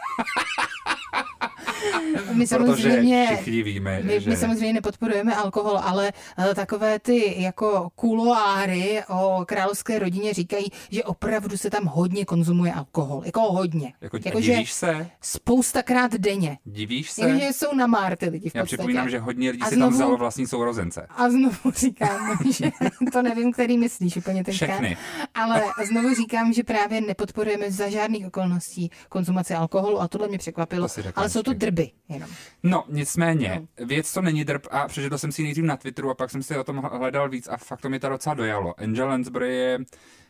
[2.33, 4.31] my samozřejmě, všichni víme, my, že...
[4.31, 11.05] my samozřejmě nepodporujeme alkohol, ale uh, takové ty jako kuloáry o královské rodině říkají, že
[11.05, 13.23] opravdu se tam hodně konzumuje alkohol.
[13.25, 13.93] Jako hodně.
[14.01, 15.11] Jako, jako divíš se?
[15.21, 16.59] Spoustakrát denně.
[16.65, 17.29] Divíš se?
[17.29, 19.75] Jako, že jsou na Már ty lidi v Já připomínám, že hodně lidí a si
[19.75, 21.07] znovu, tam vzalo vlastní sourozence.
[21.11, 22.71] A znovu říkám, že
[23.13, 24.67] to nevím, který myslíš úplně teďka.
[24.67, 24.97] Všechny.
[25.35, 30.89] Ale znovu říkám, že právě nepodporujeme za žádných okolností konzumaci alkoholu a tohle mě překvapilo.
[30.89, 32.31] To ale jsou to drby jenom.
[32.63, 33.87] No, nicméně, no.
[33.87, 36.57] věc to není drb a přečetl jsem si nejdřív na Twitteru a pak jsem si
[36.57, 38.81] o tom hledal víc a fakt to mi to docela dojalo.
[38.81, 39.79] Angel Lansbury je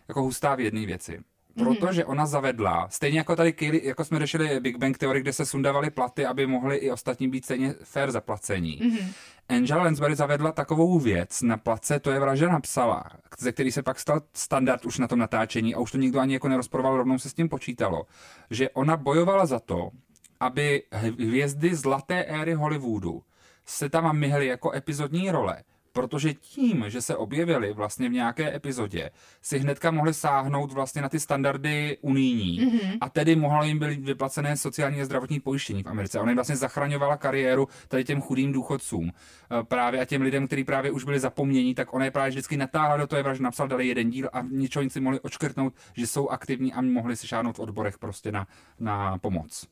[0.09, 1.21] jako hustá v jedné věci.
[1.55, 1.67] Mhm.
[1.67, 5.47] Protože ona zavedla, stejně jako tady Kaylee, jako jsme řešili Big Bang Theory, kde se
[5.47, 8.81] sundavaly platy, aby mohli i ostatní být stejně fair zaplacení.
[8.83, 9.13] Mm-hmm.
[9.49, 13.05] Angela Lansbury zavedla takovou věc na place, to je vražda napsala,
[13.39, 16.35] ze který se pak stal standard už na tom natáčení a už to nikdo ani
[16.35, 18.07] jako nerozporoval, rovnou se s tím počítalo,
[18.51, 19.91] že ona bojovala za to,
[20.41, 23.23] aby hvězdy zlaté éry Hollywoodu
[23.67, 29.11] se tam myhly jako epizodní role, protože tím, že se objevili vlastně v nějaké epizodě,
[29.43, 32.99] si hnedka mohli sáhnout vlastně na ty standardy unijní mm-hmm.
[33.01, 36.21] a tedy mohlo jim být vyplacené sociální a zdravotní pojištění v Americe.
[36.21, 40.65] Ona jim vlastně zachraňovala kariéru tady těm chudým důchodcům eh, právě a těm lidem, kteří
[40.65, 43.89] právě už byli zapomnění, tak ona je právě vždycky natáhla do toho, že napsal dali
[43.89, 47.61] jeden díl a ničeho si mohli očkrtnout, že jsou aktivní a mohli si šáhnout v
[47.61, 48.47] odborech prostě na,
[48.81, 49.69] na pomoc.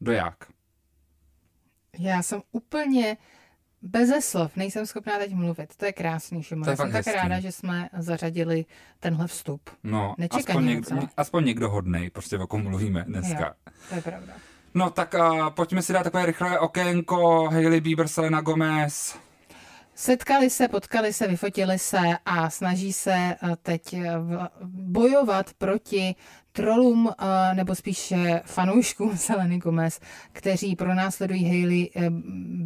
[0.00, 0.34] Doják.
[1.98, 3.16] Já jsem úplně
[3.82, 5.76] beze slov, nejsem schopná teď mluvit.
[5.76, 6.64] To je krásný, Šimo.
[6.70, 7.12] Já jsem tak hezký.
[7.12, 8.64] ráda, že jsme zařadili
[9.00, 9.70] tenhle vstup.
[9.84, 13.46] No, aspoň někdo, aspoň někdo hodnej, prostě o kom mluvíme dneska.
[13.66, 14.32] Jo, to je pravda.
[14.74, 17.48] No tak uh, pojďme si dát takové rychlé okénko.
[17.50, 19.18] Hailey Bieber, Selena Gomez.
[19.94, 23.96] Setkali se, potkali se, vyfotili se a snaží se teď
[24.72, 26.14] bojovat proti
[26.52, 27.10] trolům,
[27.54, 30.00] nebo spíše fanouškům Seleny Gomez,
[30.32, 32.10] kteří pronásledují Hailey eh,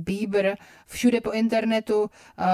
[0.04, 2.10] Bieber všude po internetu.
[2.38, 2.44] Eh,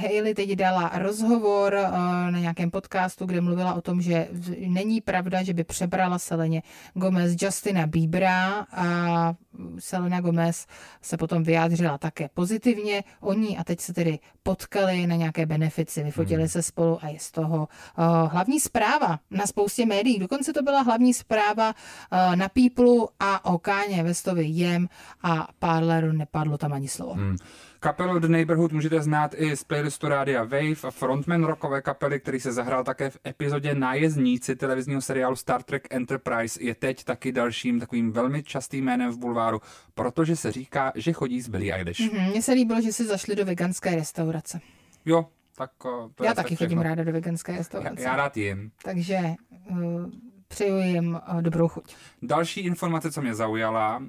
[0.00, 1.90] Hailey teď dala rozhovor eh,
[2.30, 4.28] na nějakém podcastu, kde mluvila o tom, že
[4.66, 6.62] není pravda, že by přebrala Seleně
[6.94, 9.34] Gomez Justina Biebera a
[9.78, 10.66] Selena Gomez
[11.02, 16.02] se potom vyjádřila také pozitivně o ní a teď se tedy potkali na nějaké benefici,
[16.02, 16.48] vyfotili hmm.
[16.48, 17.68] se spolu a je z toho
[18.30, 20.18] hlavní zpráva na spoustě médií.
[20.18, 21.74] Dokonce to byla hlavní zpráva
[22.12, 24.88] uh, na People a o Káně Westovi jem
[25.22, 27.14] a Parleru nepadlo tam ani slovo.
[27.14, 27.36] Hmm.
[27.80, 32.40] Kapelu The Neighborhood můžete znát i z playlistu Rádia Wave a frontman rockové kapely, který
[32.40, 37.80] se zahrál také v epizodě Nájezdníci televizního seriálu Star Trek Enterprise, je teď taky dalším
[37.80, 39.60] takovým velmi častým jménem v bulváru,
[39.94, 42.00] protože se říká, že chodí z Billie Eilish.
[42.00, 44.60] Mm-hmm, mně se líbilo, že si zašli do veganské restaurace.
[45.04, 45.70] Jo, tak
[46.14, 48.02] to Já taky chodím ráda do veganské restaurace.
[48.02, 48.70] Já, já rád jim.
[48.84, 49.20] Takže
[49.70, 50.10] uh,
[50.48, 51.94] přeju jim uh, dobrou chuť.
[52.22, 54.04] Další informace, co mě zaujala, uh,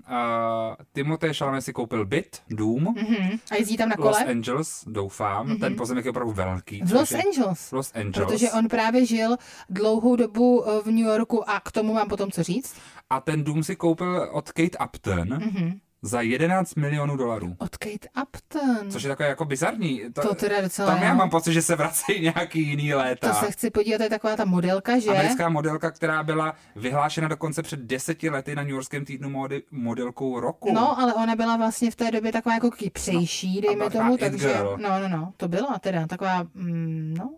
[0.93, 2.85] Timothée Chalamet si koupil byt, dům.
[2.85, 3.39] Mm-hmm.
[3.51, 4.09] A jezdí tam na kole?
[4.09, 5.47] Los Angeles, doufám.
[5.47, 5.59] Mm-hmm.
[5.59, 6.81] Ten pozemek je opravdu velký.
[6.81, 7.69] V Los Angeles.
[7.69, 8.31] V Los Angeles.
[8.31, 9.37] Protože on právě žil
[9.69, 12.75] dlouhou dobu v New Yorku a k tomu mám potom co říct.
[13.09, 15.27] A ten dům si koupil od Kate Upton.
[15.27, 17.55] Mm-hmm za 11 milionů dolarů.
[17.57, 18.91] Od Kate Upton.
[18.91, 20.01] Což je takové jako bizarní.
[20.13, 23.29] To, to teda docela Tam já mám pocit, že se vrací nějaký jiný léta.
[23.29, 25.09] To se chci podívat, to je taková ta modelka, že?
[25.09, 30.39] Americká modelka, která byla vyhlášena dokonce před deseti lety na New Yorkském týdnu mody modelkou
[30.39, 30.73] roku.
[30.73, 34.47] No, ale ona byla vlastně v té době taková jako kypřejší, no, dejme tomu, takže...
[34.47, 34.77] Girl.
[34.81, 37.33] No, no, no, to byla teda taková, mm, no,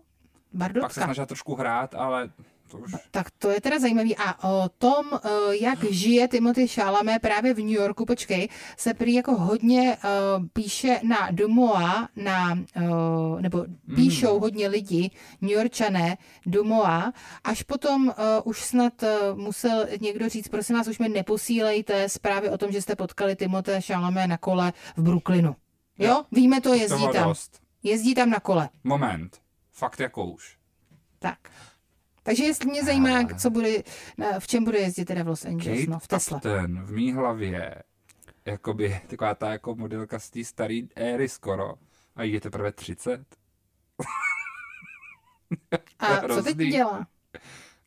[0.52, 0.84] bardotka.
[0.86, 2.30] Pak se snažila trošku hrát, ale
[2.70, 2.92] to už...
[3.10, 4.16] Tak to je teda zajímavý.
[4.16, 5.28] A o tom, eh,
[5.60, 11.00] jak žije Timothy Chalamet právě v New Yorku, počkej, se prý jako hodně uh, píše
[11.02, 14.40] na Dumoa, na, uh, nebo píšou mm.
[14.40, 17.12] hodně lidi, New Yorkčané, Dumoa,
[17.44, 18.92] až potom už snad
[19.34, 23.72] musel někdo říct, prosím vás, už mi neposílejte zprávy o tom, že jste potkali Timothy
[23.80, 25.56] Chalamet na kole v Brooklynu.
[25.98, 26.24] Jo, jo?
[26.32, 27.34] víme to, jezdí tam.
[27.82, 28.68] Jezdí tam na kole.
[28.84, 29.38] Moment.
[29.72, 30.56] Fakt jako už.
[31.18, 31.38] Tak.
[32.30, 33.82] Takže jestli mě zajímá, co bude,
[34.38, 36.40] v čem bude jezdit teda v Los Angeles, Kate no, v Tesla.
[36.40, 37.82] Ten v mý hlavě,
[38.44, 41.74] jakoby taková ta jako modelka z té staré éry skoro,
[42.16, 43.24] a je teprve 30.
[45.98, 47.06] a co teď dělá?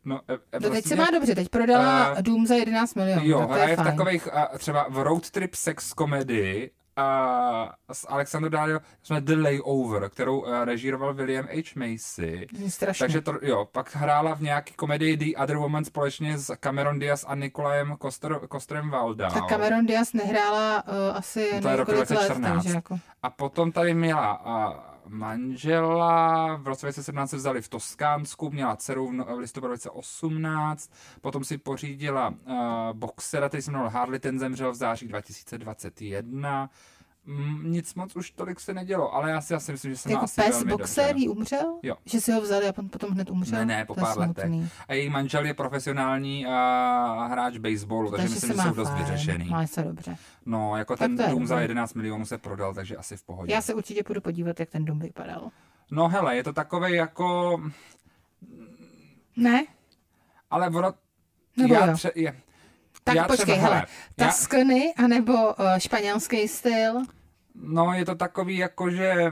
[0.05, 2.95] No, e, e, no teď prostě se má dobře, teď prodala uh, dům za 11
[2.95, 3.27] milionů.
[3.27, 8.79] Jo, hraje v takových uh, třeba v road trip sex komedii a s Alexandrou Dalio
[9.03, 11.75] jsme The Layover, kterou uh, režíroval William H.
[11.75, 12.47] Macy.
[12.99, 17.25] Takže to, jo, pak hrála v nějaký komedii The Other Woman společně s Cameron Diaz
[17.27, 19.29] a Nikolajem Koster, Kosterem Valda.
[19.29, 22.65] Tak Cameron Diaz nehrála uh, asi no to je rok 2014.
[22.65, 22.99] Let, jako...
[23.23, 29.07] A potom tady měla uh, manžela, v roce 2017 se vzali v Toskánsku, měla dceru
[29.07, 32.53] v, v listopadu 2018, potom si pořídila uh,
[32.93, 36.69] boxera, který se jmenoval Harley, ten zemřel v září 2021.
[37.25, 40.23] Mm, nic moc už tolik se nedělo, ale já si asi myslím, že se jako
[40.23, 41.29] asi pes velmi boxer dobře.
[41.29, 41.79] umřel?
[41.83, 41.95] Jo.
[42.05, 43.59] Že si ho vzali a potom hned umřel?
[43.59, 44.51] Ne, ne, po pár letech.
[44.87, 46.51] A její manžel je profesionální uh,
[47.31, 49.03] hráč baseballu, takže, takže myslím, že jsou dost fajn.
[49.05, 49.45] vyřešený.
[49.49, 50.17] Má se dobře.
[50.45, 53.53] No, jako tak ten dům za 11 milionů se prodal, takže asi v pohodě.
[53.53, 55.49] Já se určitě půjdu podívat, jak ten dům vypadal.
[55.91, 57.57] No hele, je to takový jako...
[59.37, 59.65] Ne?
[60.49, 60.93] Ale ono...
[61.57, 61.93] Nebo já jo.
[61.93, 62.41] tře- je,
[63.03, 63.85] tak já počkej, třeba, hele,
[64.17, 64.25] já...
[64.97, 67.01] anebo uh, španělský styl?
[67.55, 69.31] No, je to takový jako, že...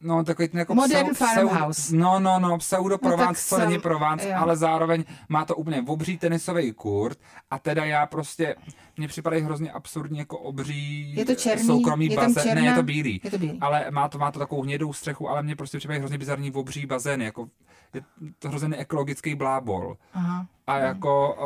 [0.00, 1.82] No, takový ten jako Modern pseu, farmhouse.
[1.82, 4.34] Pseu, no, no, no, pseudo Provence, no, to není Provence, jo.
[4.38, 7.18] ale zároveň má to úplně obří tenisový kurt
[7.50, 8.56] a teda já prostě,
[8.96, 12.42] mně připadají hrozně absurdní jako obří je to černý, soukromý je bazén.
[12.42, 13.20] Černá, ne, je to bílý.
[13.24, 13.58] Je to bílý.
[13.60, 16.86] Ale má to, má to takovou hnědou střechu, ale mně prostě připadají hrozně bizarní obří
[16.86, 17.48] bazén, jako
[17.94, 18.02] je
[18.38, 19.96] to hrozně ekologický blábol.
[20.14, 20.46] Aha.
[20.66, 21.36] A jako...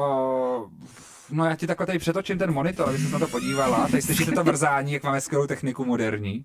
[0.64, 0.70] Uh,
[1.30, 3.88] No já ti takhle tady přetočím ten monitor, aby se na to podívala.
[3.88, 6.44] Tady slyšíte to vrzání, jak máme skvělou techniku moderní.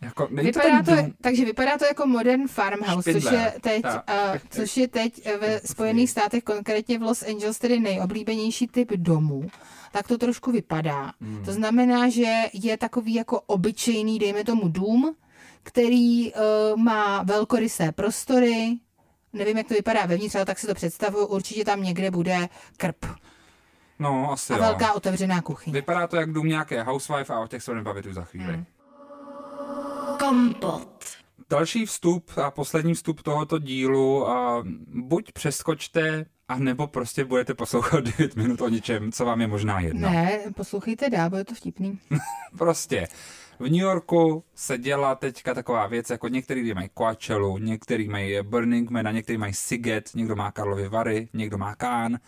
[0.00, 1.12] Jako, vypadá to, dům...
[1.20, 6.10] takže vypadá to jako modern farmhouse, což je, teď, uh, což je teď ve Spojených
[6.10, 9.46] státech, konkrétně v Los Angeles, tedy nejoblíbenější typ domů.
[9.92, 11.12] Tak to trošku vypadá.
[11.20, 11.44] Hmm.
[11.44, 15.14] To znamená, že je takový jako obyčejný, dejme tomu dům,
[15.62, 16.40] který uh,
[16.76, 18.78] má velkorysé prostory,
[19.32, 23.04] nevím, jak to vypadá vevnitř, ale tak si to představuju, určitě tam někde bude krp.
[23.98, 24.62] No, asi A jo.
[24.62, 25.72] velká otevřená kuchyň.
[25.72, 28.52] Vypadá to jak dům nějaké housewife a o těch se budeme bavit už za chvíli.
[28.52, 28.64] Hmm.
[30.28, 31.04] Kompot.
[31.50, 34.64] Další vstup a poslední vstup tohoto dílu, a
[34.94, 39.80] buď přeskočte, a nebo prostě budete poslouchat 9 minut o něčem, co vám je možná
[39.80, 40.10] jedno.
[40.10, 41.98] Ne, poslouchejte dál, bude to vtipný.
[42.58, 43.06] prostě.
[43.58, 48.90] V New Yorku se dělá teďka taková věc, jako některý mají Coachella, některý mají Burning
[48.90, 52.18] Man, a některý mají Siget, někdo má Karlovy Vary, někdo má Kán.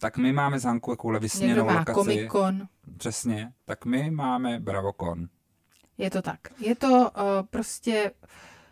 [0.00, 2.00] Tak my máme zánku takovouhle vysněnou někdo má lokaci.
[2.00, 2.66] Comic-Con.
[2.96, 3.52] Přesně.
[3.64, 5.28] Tak my máme Bravocon.
[5.98, 6.40] Je to tak.
[6.58, 7.10] Je to uh,
[7.50, 8.10] prostě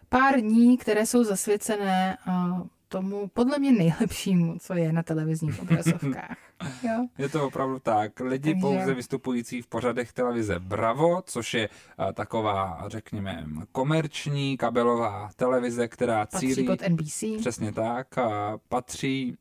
[0.09, 6.37] pár dní, které jsou zasvěcené uh, tomu podle mě nejlepšímu, co je na televizních obrazovkách.
[6.83, 7.07] jo?
[7.19, 8.21] Je to opravdu tak.
[8.21, 8.61] Lidi Takže...
[8.61, 16.27] pouze vystupující v pořadech televize Bravo, což je uh, taková, řekněme, komerční kabelová televize, která
[16.27, 16.67] Patří cílí...
[16.67, 17.25] pod NBC.
[17.39, 18.19] Přesně tak.
[18.19, 19.37] A patří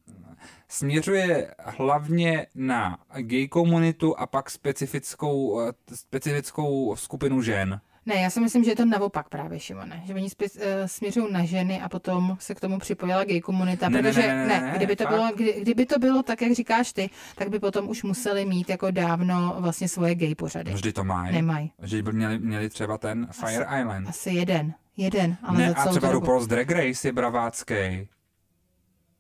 [0.73, 5.61] směřuje hlavně na gay komunitu a pak specifickou,
[5.93, 7.81] specifickou skupinu žen.
[8.05, 10.03] Ne, já si myslím, že je to naopak právě, Šimone.
[10.05, 13.89] Že oni spi- uh, směřují na ženy a potom se k tomu připojila gay komunita.
[13.89, 15.13] Ne, protože ne, ne, ne, ne, kdyby, to fakt?
[15.13, 18.69] bylo, kdy, kdyby to bylo tak, jak říkáš ty, tak by potom už museli mít
[18.69, 20.71] jako dávno vlastně svoje gay pořady.
[20.71, 21.33] No, Vždy to mají.
[21.33, 21.71] Nemají.
[21.83, 24.07] Že by měli, měli třeba ten Fire asi, Island.
[24.07, 24.73] Asi jeden.
[24.97, 26.11] Jeden, ale ne, za celou a třeba.
[26.11, 28.07] RuPaul's Drag Race je bravácký.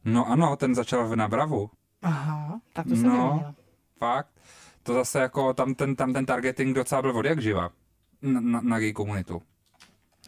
[0.05, 1.69] No ano, ten začal v Nabravu.
[2.01, 3.09] Aha, tak to jsem No.
[3.27, 3.53] nevěděla.
[3.99, 4.29] Fakt.
[4.83, 7.69] To zase jako tam ten, tam ten targeting docela byl od jak živa.
[8.21, 9.41] Na, na, na gay komunitu.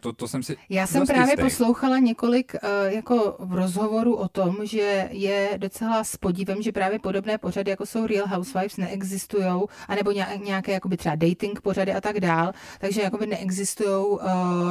[0.00, 1.42] To, to jsem si Já jsem právě jistý.
[1.42, 6.98] poslouchala několik uh, jako v rozhovoru o tom, že je docela s podívem, že právě
[6.98, 12.00] podobné pořady, jako jsou Real Housewives, neexistují, anebo ně- nějaké jakoby třeba dating pořady a
[12.00, 14.20] tak dál, takže jakoby neexistují uh,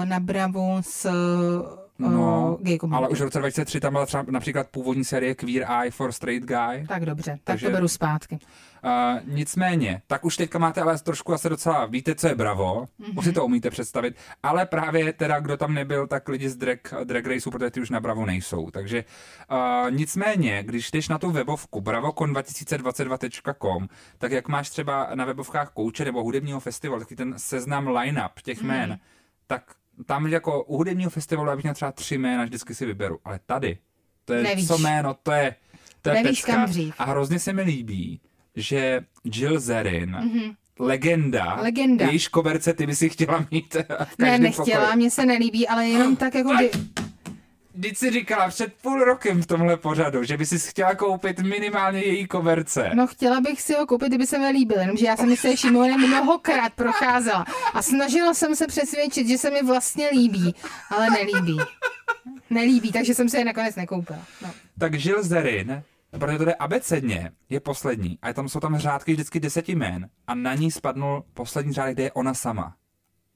[0.06, 4.68] na Bravo s uh, No, gay ale už v roce 2003 tam byla třeba například
[4.68, 6.86] původní série Queer Eye for Straight Guy.
[6.88, 8.40] Tak dobře, tak Takže- to beru zpátky.
[8.86, 8.92] Uh,
[9.26, 13.18] nicméně, tak už teďka máte ale trošku asi docela, víte, co je Bravo, mm-hmm.
[13.18, 16.78] už si to umíte představit, ale právě teda, kdo tam nebyl, tak lidi z Drag,
[17.04, 18.72] drag Raceu, protože ty už na Bravo nejsou.
[18.72, 19.04] Takže
[19.52, 23.88] uh, nicméně, když jdeš na tu webovku bravocon2022.com,
[24.18, 28.62] tak jak máš třeba na webovkách kouče nebo hudebního festivalu, taky ten seznam line-up těch
[28.62, 28.98] jmén, mm.
[29.48, 29.76] tak
[30.06, 33.40] tam jako u hudebního festivalu já bych měl třeba tři jména, vždycky si vyberu, ale
[33.46, 33.78] tady,
[34.26, 34.68] to je Nevíš.
[34.68, 35.56] co jméno, to je,
[36.02, 36.68] to je Nevíš, pecka.
[36.98, 38.22] A hrozně se mi líbí,
[38.56, 40.56] že Jill Zerin, mm-hmm.
[40.80, 42.06] legenda, Legenda.
[42.06, 43.74] jejíž koberce ty by si chtěla mít
[44.06, 46.50] v Ne, nechtěla, mně se nelíbí, ale jenom tak jako...
[46.56, 46.72] Kdy...
[47.76, 52.00] Vždyť si říkala před půl rokem v tomhle pořadu, že by si chtěla koupit minimálně
[52.00, 52.92] její koberce.
[52.94, 56.08] No chtěla bych si ho koupit, kdyby se mi líbil, jenomže já jsem se Šimonem
[56.08, 60.56] mnohokrát procházela a snažila jsem se přesvědčit, že se mi vlastně líbí,
[60.90, 61.58] ale nelíbí.
[62.50, 64.20] Nelíbí, takže jsem se je nakonec nekoupila.
[64.42, 64.50] No.
[64.80, 65.84] Tak Jill Zerin,
[66.20, 68.20] protože to jde abecedně, je poslední.
[68.22, 70.10] A tam jsou tam řádky vždycky deseti jmén.
[70.28, 72.76] A na ní spadnul poslední řádek, kde je ona sama.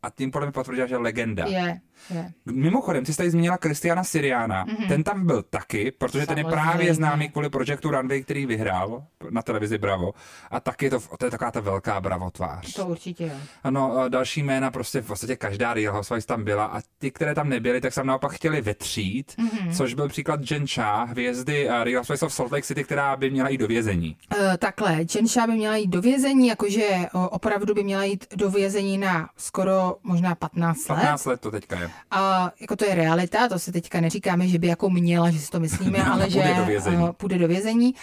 [0.03, 1.45] A tím podle mě potvrdila, že je legenda.
[1.45, 1.79] Je,
[2.09, 2.31] je.
[2.45, 4.65] Mimochodem, ty jsi tady zmínila Kristiana Siriana.
[4.65, 4.87] Mm-hmm.
[4.87, 6.43] Ten tam byl taky, protože ten je.
[6.43, 6.61] Samozřejmě.
[6.63, 10.11] právě známý kvůli projektu Runway, který vyhrál na televizi Bravo.
[10.51, 12.73] A taky je to, to je taková ta velká Bravo tvář.
[12.73, 13.33] To určitě jo.
[13.63, 17.49] Ano, další jména, prostě v podstatě každá Real Housewives tam byla a ty, které tam
[17.49, 19.47] nebyly, tak se naopak chtěli vetřít, Mhm.
[19.49, 19.77] mm-hmm.
[19.77, 23.29] což byl příklad Jen Shah, hvězdy a Real Housewives of Salt Lake City, která by
[23.29, 24.17] měla jít do vězení.
[24.39, 26.87] Uh, takhle, Jenša by měla jít do vězení, jakože
[27.29, 30.95] opravdu by měla jít do vězení na skoro možná 15 let.
[30.95, 31.89] 15 let to teďka je.
[32.11, 35.49] A jako to je realita, to si teďka neříkáme, že by jako měla, že si
[35.51, 37.05] to myslíme, ale že půjde do vězení.
[37.09, 37.95] eh, půjde do vězení.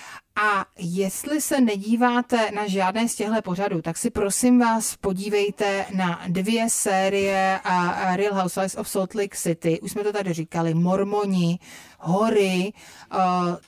[0.43, 6.21] A jestli se nedíváte na žádné z těchto pořadů, tak si prosím vás podívejte na
[6.29, 9.81] dvě série a Real Housewives of Salt Lake City.
[9.81, 11.59] Už jsme to tady říkali, Mormoni,
[12.07, 12.73] Hory,
[13.15, 13.19] uh,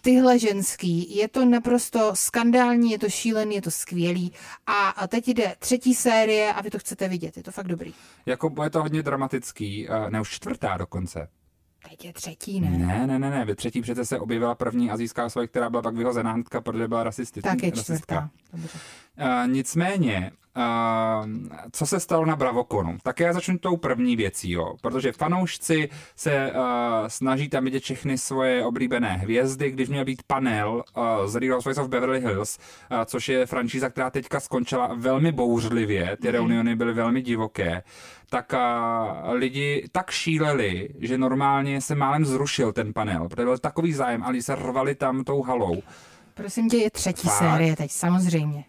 [0.01, 1.17] tyhle ženský.
[1.17, 4.33] Je to naprosto skandální, je to šílený, je to skvělý.
[4.67, 7.37] A, teď jde třetí série a vy to chcete vidět.
[7.37, 7.95] Je to fakt dobrý.
[8.27, 11.29] Jako bude to hodně dramatický, uh, ne už čtvrtá dokonce.
[11.91, 12.71] Teď je třetí, ne?
[12.71, 15.97] Ne, ne, ne, ne, ve třetí přece se objevila první azijská osoba, která byla pak
[15.97, 17.51] vyhozená protože byla rasistická.
[17.51, 18.31] Tak je čtvrtá.
[18.53, 18.79] Dobře.
[19.21, 20.33] Uh, nicméně,
[21.73, 22.99] co se stalo na Bravokonu?
[23.03, 26.63] Tak já začnu tou první věcí, jo, protože fanoušci se uh,
[27.09, 31.79] snaží tam vidět všechny svoje oblíbené hvězdy, když měl být panel uh, z Real Housewives
[31.79, 36.33] of Beverly Hills, uh, což je franšíza, která teďka skončila velmi bouřlivě, ty mm.
[36.33, 37.83] reuniony byly velmi divoké,
[38.31, 43.93] tak uh, lidi tak šíleli, že normálně se málem zrušil ten panel, protože byl takový
[43.93, 45.83] zájem, ale se rvali tam tou halou.
[46.35, 47.39] Prosím tě, je třetí Fakt?
[47.39, 48.65] série teď, samozřejmě.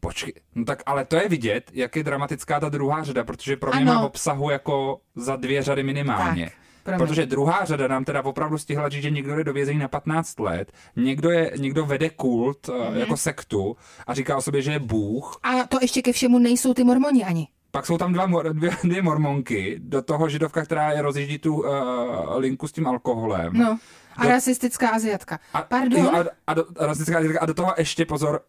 [0.00, 3.70] Počkej, no tak ale to je vidět, jak je dramatická ta druhá řada, protože pro
[3.70, 3.94] mě Ano.
[3.94, 6.44] má obsahu jako za dvě řady minimálně.
[6.46, 6.54] Tak,
[6.84, 7.06] promiň.
[7.08, 10.40] Protože druhá řada nám teda opravdu stihla říct, že někdo jde do vězení na 15
[10.40, 12.78] let, někdo, je, někdo vede kult Mhm.
[12.78, 12.96] mm-hmm.
[12.96, 15.38] jako sektu a říká o sobě, že je bůh.
[15.42, 17.48] A to ještě ke všemu nejsou ty mormoni ani.
[17.70, 21.66] Pak jsou tam dva, dvě, dvě mormonky, do toho židovka, která je rozjíždí tu uh,
[22.36, 23.52] linku s tím alkoholem.
[23.52, 23.78] No.
[24.16, 25.40] A Do- rasistická Aziatka.
[25.54, 26.00] A, Pardon?
[26.04, 27.40] Jo, a, a, do, rasistická dietka.
[27.40, 28.40] a do toho ještě pozor,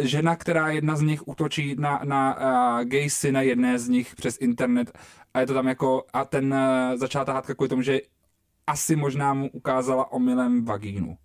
[0.00, 2.36] žena, která jedna z nich útočí na, na
[2.78, 4.98] uh, gay syna jedné z nich přes internet
[5.34, 8.00] a je to tam jako, a ten uh, začala ta hádka kvůli tomu, že
[8.66, 11.16] asi možná mu ukázala omylem vagínu.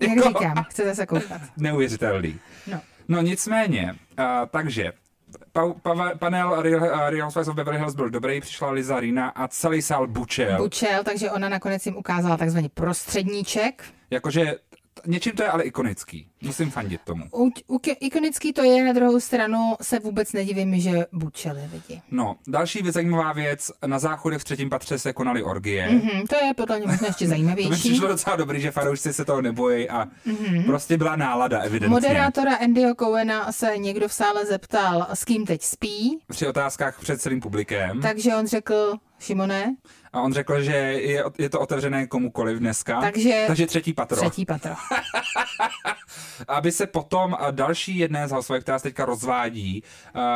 [0.00, 1.40] Jak Jako- říkám, chcete se koukat.
[1.56, 2.38] Neuvěřitelný.
[2.72, 2.80] No.
[3.08, 4.92] No nicméně, uh, takže
[5.52, 9.48] pa, pa, panel Real, Real Housewives of Beverly Hills byl dobrý, přišla Liza Rina a
[9.48, 10.62] celý sál bučel.
[10.62, 13.84] Bučel, takže ona nakonec jim ukázala takzvaný prostředníček.
[14.10, 14.54] Jakože
[15.06, 16.29] něčím to je ale ikonický.
[16.42, 17.24] Musím fandit tomu.
[17.34, 22.02] U, u, ikonický to je, na druhou stranu se vůbec nedivím, že bučeli lidi.
[22.10, 25.88] No, další věc, zajímavá věc, na záchodě v třetím patře se konaly orgie.
[25.90, 27.70] Hm, to je podle mě možná ještě To mi zajímavější.
[27.88, 30.64] přišlo docela dobrý, že fanoušci se toho nebojí a mm-hmm.
[30.66, 31.88] prostě byla nálada, evidentně.
[31.94, 37.20] Moderátora Andyho Cowena se někdo v sále zeptal, s kým teď spí, Při otázkách před
[37.20, 38.00] celým publikem.
[38.00, 39.74] takže on řekl, Šimone,
[40.12, 43.00] A on řekl, že je, je to otevřené komukoliv dneska.
[43.00, 44.16] Takže- Takže třetí patro.
[44.16, 44.72] třetí patro.
[46.48, 49.82] aby se potom další jedné z housewife, která se teďka rozvádí,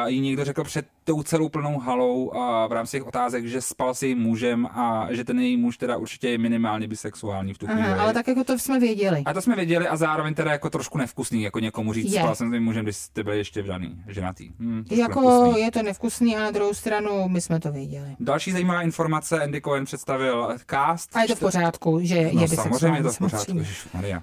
[0.07, 3.95] jí někdo řekl před tou celou plnou halou a v rámci těch otázek, že spal
[3.95, 7.67] s jejím mužem a že ten její muž teda určitě je minimálně bisexuální v tu
[7.67, 7.81] chvíli.
[7.83, 9.23] Aha, ale tak jako to jsme věděli.
[9.27, 12.21] A to jsme věděli a zároveň teda jako trošku nevkusný, jako někomu říct, Je.
[12.21, 14.51] spal jsem s tím mužem, když jste byli ještě vdaný, ženatý.
[14.59, 15.61] Hm, Jako nevkusný.
[15.63, 18.17] je to nevkusný a na druhou stranu my jsme to věděli.
[18.21, 21.17] Další zajímavá informace, Andy Cohen představil cast.
[21.17, 22.71] A je to v pořádku, že je No bisexuální.
[22.79, 23.61] samozřejmě je to v pořádku, samozřejmě.
[23.63, 24.23] Ježišmarja,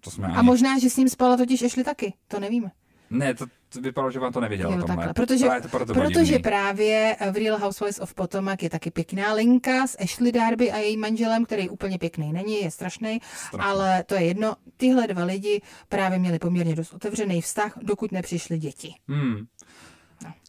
[0.00, 0.46] to, jsme A ani...
[0.46, 2.70] možná, že s ním spala totiž Ashley taky, to nevíme.
[3.10, 5.12] Ne, to, to vypadalo, že vám to nevěděl o Jo, tomhle.
[5.14, 6.42] Protože, je to proto protože divný.
[6.42, 11.00] právě v Real Housewives of Potomac je taky pěkná linka s Ashley Darby a jejím
[11.00, 13.20] manželem, který úplně pěkný není, je strašný,
[13.58, 14.54] ale to je jedno.
[14.76, 18.94] Tyhle dva lidi právě měli poměrně dost otevřený vztah, dokud nepřišly děti.
[19.08, 19.46] Hmm.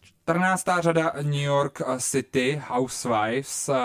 [0.01, 0.65] 14.
[0.79, 3.75] řada New York City Housewives eh,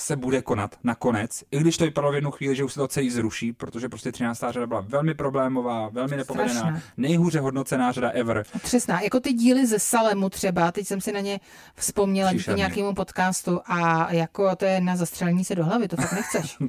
[0.00, 2.88] se bude konat nakonec, i když to vypadalo v jednu chvíli, že už se to
[2.88, 4.44] celý zruší, protože prostě 13.
[4.50, 6.80] řada byla velmi problémová, velmi nepovedená, Strašná.
[6.96, 8.44] nejhůře hodnocená řada ever.
[8.62, 11.40] Přesná, jako ty díly ze Salemu třeba, teď jsem si na ně
[11.74, 16.12] vzpomněla díky nějakému podcastu a jako to je na zastřelení se do hlavy, to fakt
[16.12, 16.56] nechceš.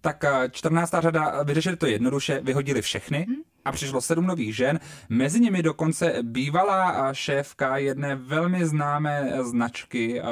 [0.00, 0.94] Tak eh, 14.
[0.98, 3.26] řada vyřešili to jednoduše, vyhodili všechny
[3.64, 10.22] a přišlo sedm nových žen, mezi nimi dokonce bývalá šéfka jedné velmi známé značky,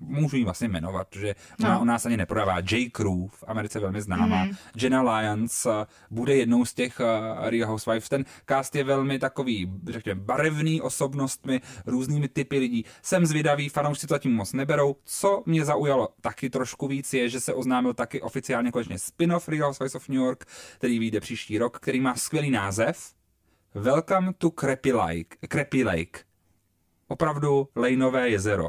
[0.00, 1.80] můžu ji vlastně jmenovat, protože ona No.
[1.80, 2.90] u nás ani neprodává, J.
[2.90, 4.46] Crew, v Americe velmi známá,
[4.82, 5.66] Jenna Lyons
[6.10, 7.00] bude jednou z těch
[7.40, 8.08] Real Housewives.
[8.08, 12.84] Ten cast je velmi takový, řekněme, barevný osobnostmi, různými typy lidí.
[13.02, 14.96] Jsem zvědavý, fanoušci to zatím moc neberou.
[15.04, 19.66] Co mě zaujalo taky trošku víc je, že se oznámil taky oficiálně konečně spin-off Real
[19.66, 20.44] Housewives of New York,
[20.74, 23.12] který vyjde příští rok, který má skvělý název.
[23.74, 25.36] Welcome to Crappy Lake.
[25.48, 26.20] Crappy Lake.
[27.08, 28.68] Opravdu lejnové jezero.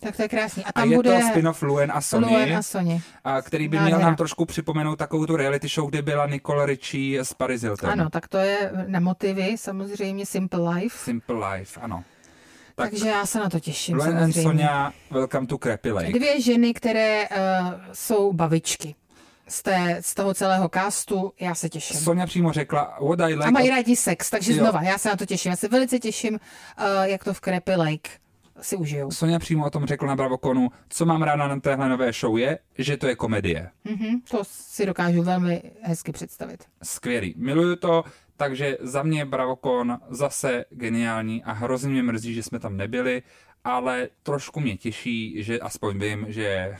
[0.00, 0.64] tak to je krásný.
[0.64, 2.26] A A tam je bude to spin-off Luen a Sony.
[2.26, 3.02] Luen a Sony.
[3.24, 4.06] a který by měl Nádhera.
[4.06, 7.90] nám trošku připomenout takovou tu reality show, kde byla Nicole Richie s Paris Hilton.
[7.90, 10.98] Ano, tak to je na motivy, samozřejmě Simple Life.
[10.98, 12.04] Simple Life, ano.
[12.74, 13.96] Tak Takže já se na to těším.
[13.96, 14.32] Luen and.
[14.32, 16.12] Sonia, welcome to Crappy Lake.
[16.12, 17.36] Dvě ženy, které uh,
[17.92, 18.94] jsou bavičky
[19.50, 22.00] z, té, z toho celého castu, já se těším.
[22.00, 23.44] Sonia přímo řekla, what I like...
[23.44, 24.58] A mají rádi sex, takže Jo.
[24.58, 25.50] znova, já se na to těším.
[25.50, 28.10] Já se velice těším, uh, jak to v Crappy Lake
[28.60, 29.10] si užijou.
[29.10, 32.58] Sonia přímo o tom řekla na Bravokonu, co mám ráda na téhle nové show je,
[32.78, 33.70] že to je komedie.
[33.84, 36.64] Mhm, to si dokážu velmi hezky představit.
[36.82, 37.34] Skvělý.
[37.38, 38.04] Miluju to,
[38.36, 43.22] takže za mě Bravokon zase geniální a hrozně mě mrzí, že jsme tam nebyli,
[43.64, 46.76] ale trošku mě těší, že aspoň vím, že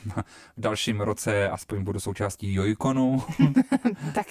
[0.56, 3.22] v dalším roce aspoň budu součástí Jojkonu,
[4.14, 4.26] Tak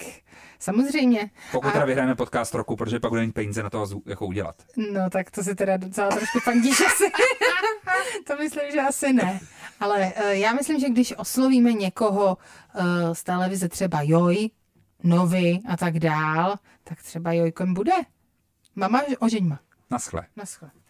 [0.58, 1.30] samozřejmě.
[1.52, 4.56] pokud teda vyhrajeme podcast roku, protože pak budeme mít peníze na to jako udělat.
[4.92, 7.04] No tak to si teda docela trošku fandíš asi.
[8.26, 9.40] to myslím, že asi ne.
[9.80, 14.50] Ale uh, já myslím, že když oslovíme někoho uh, z televize třeba Joj,
[15.02, 17.92] Novy a tak dál, tak třeba Jojkom bude.
[18.74, 19.60] Mama ožeňma.
[19.90, 20.26] Naschle.
[20.36, 20.70] Naschle.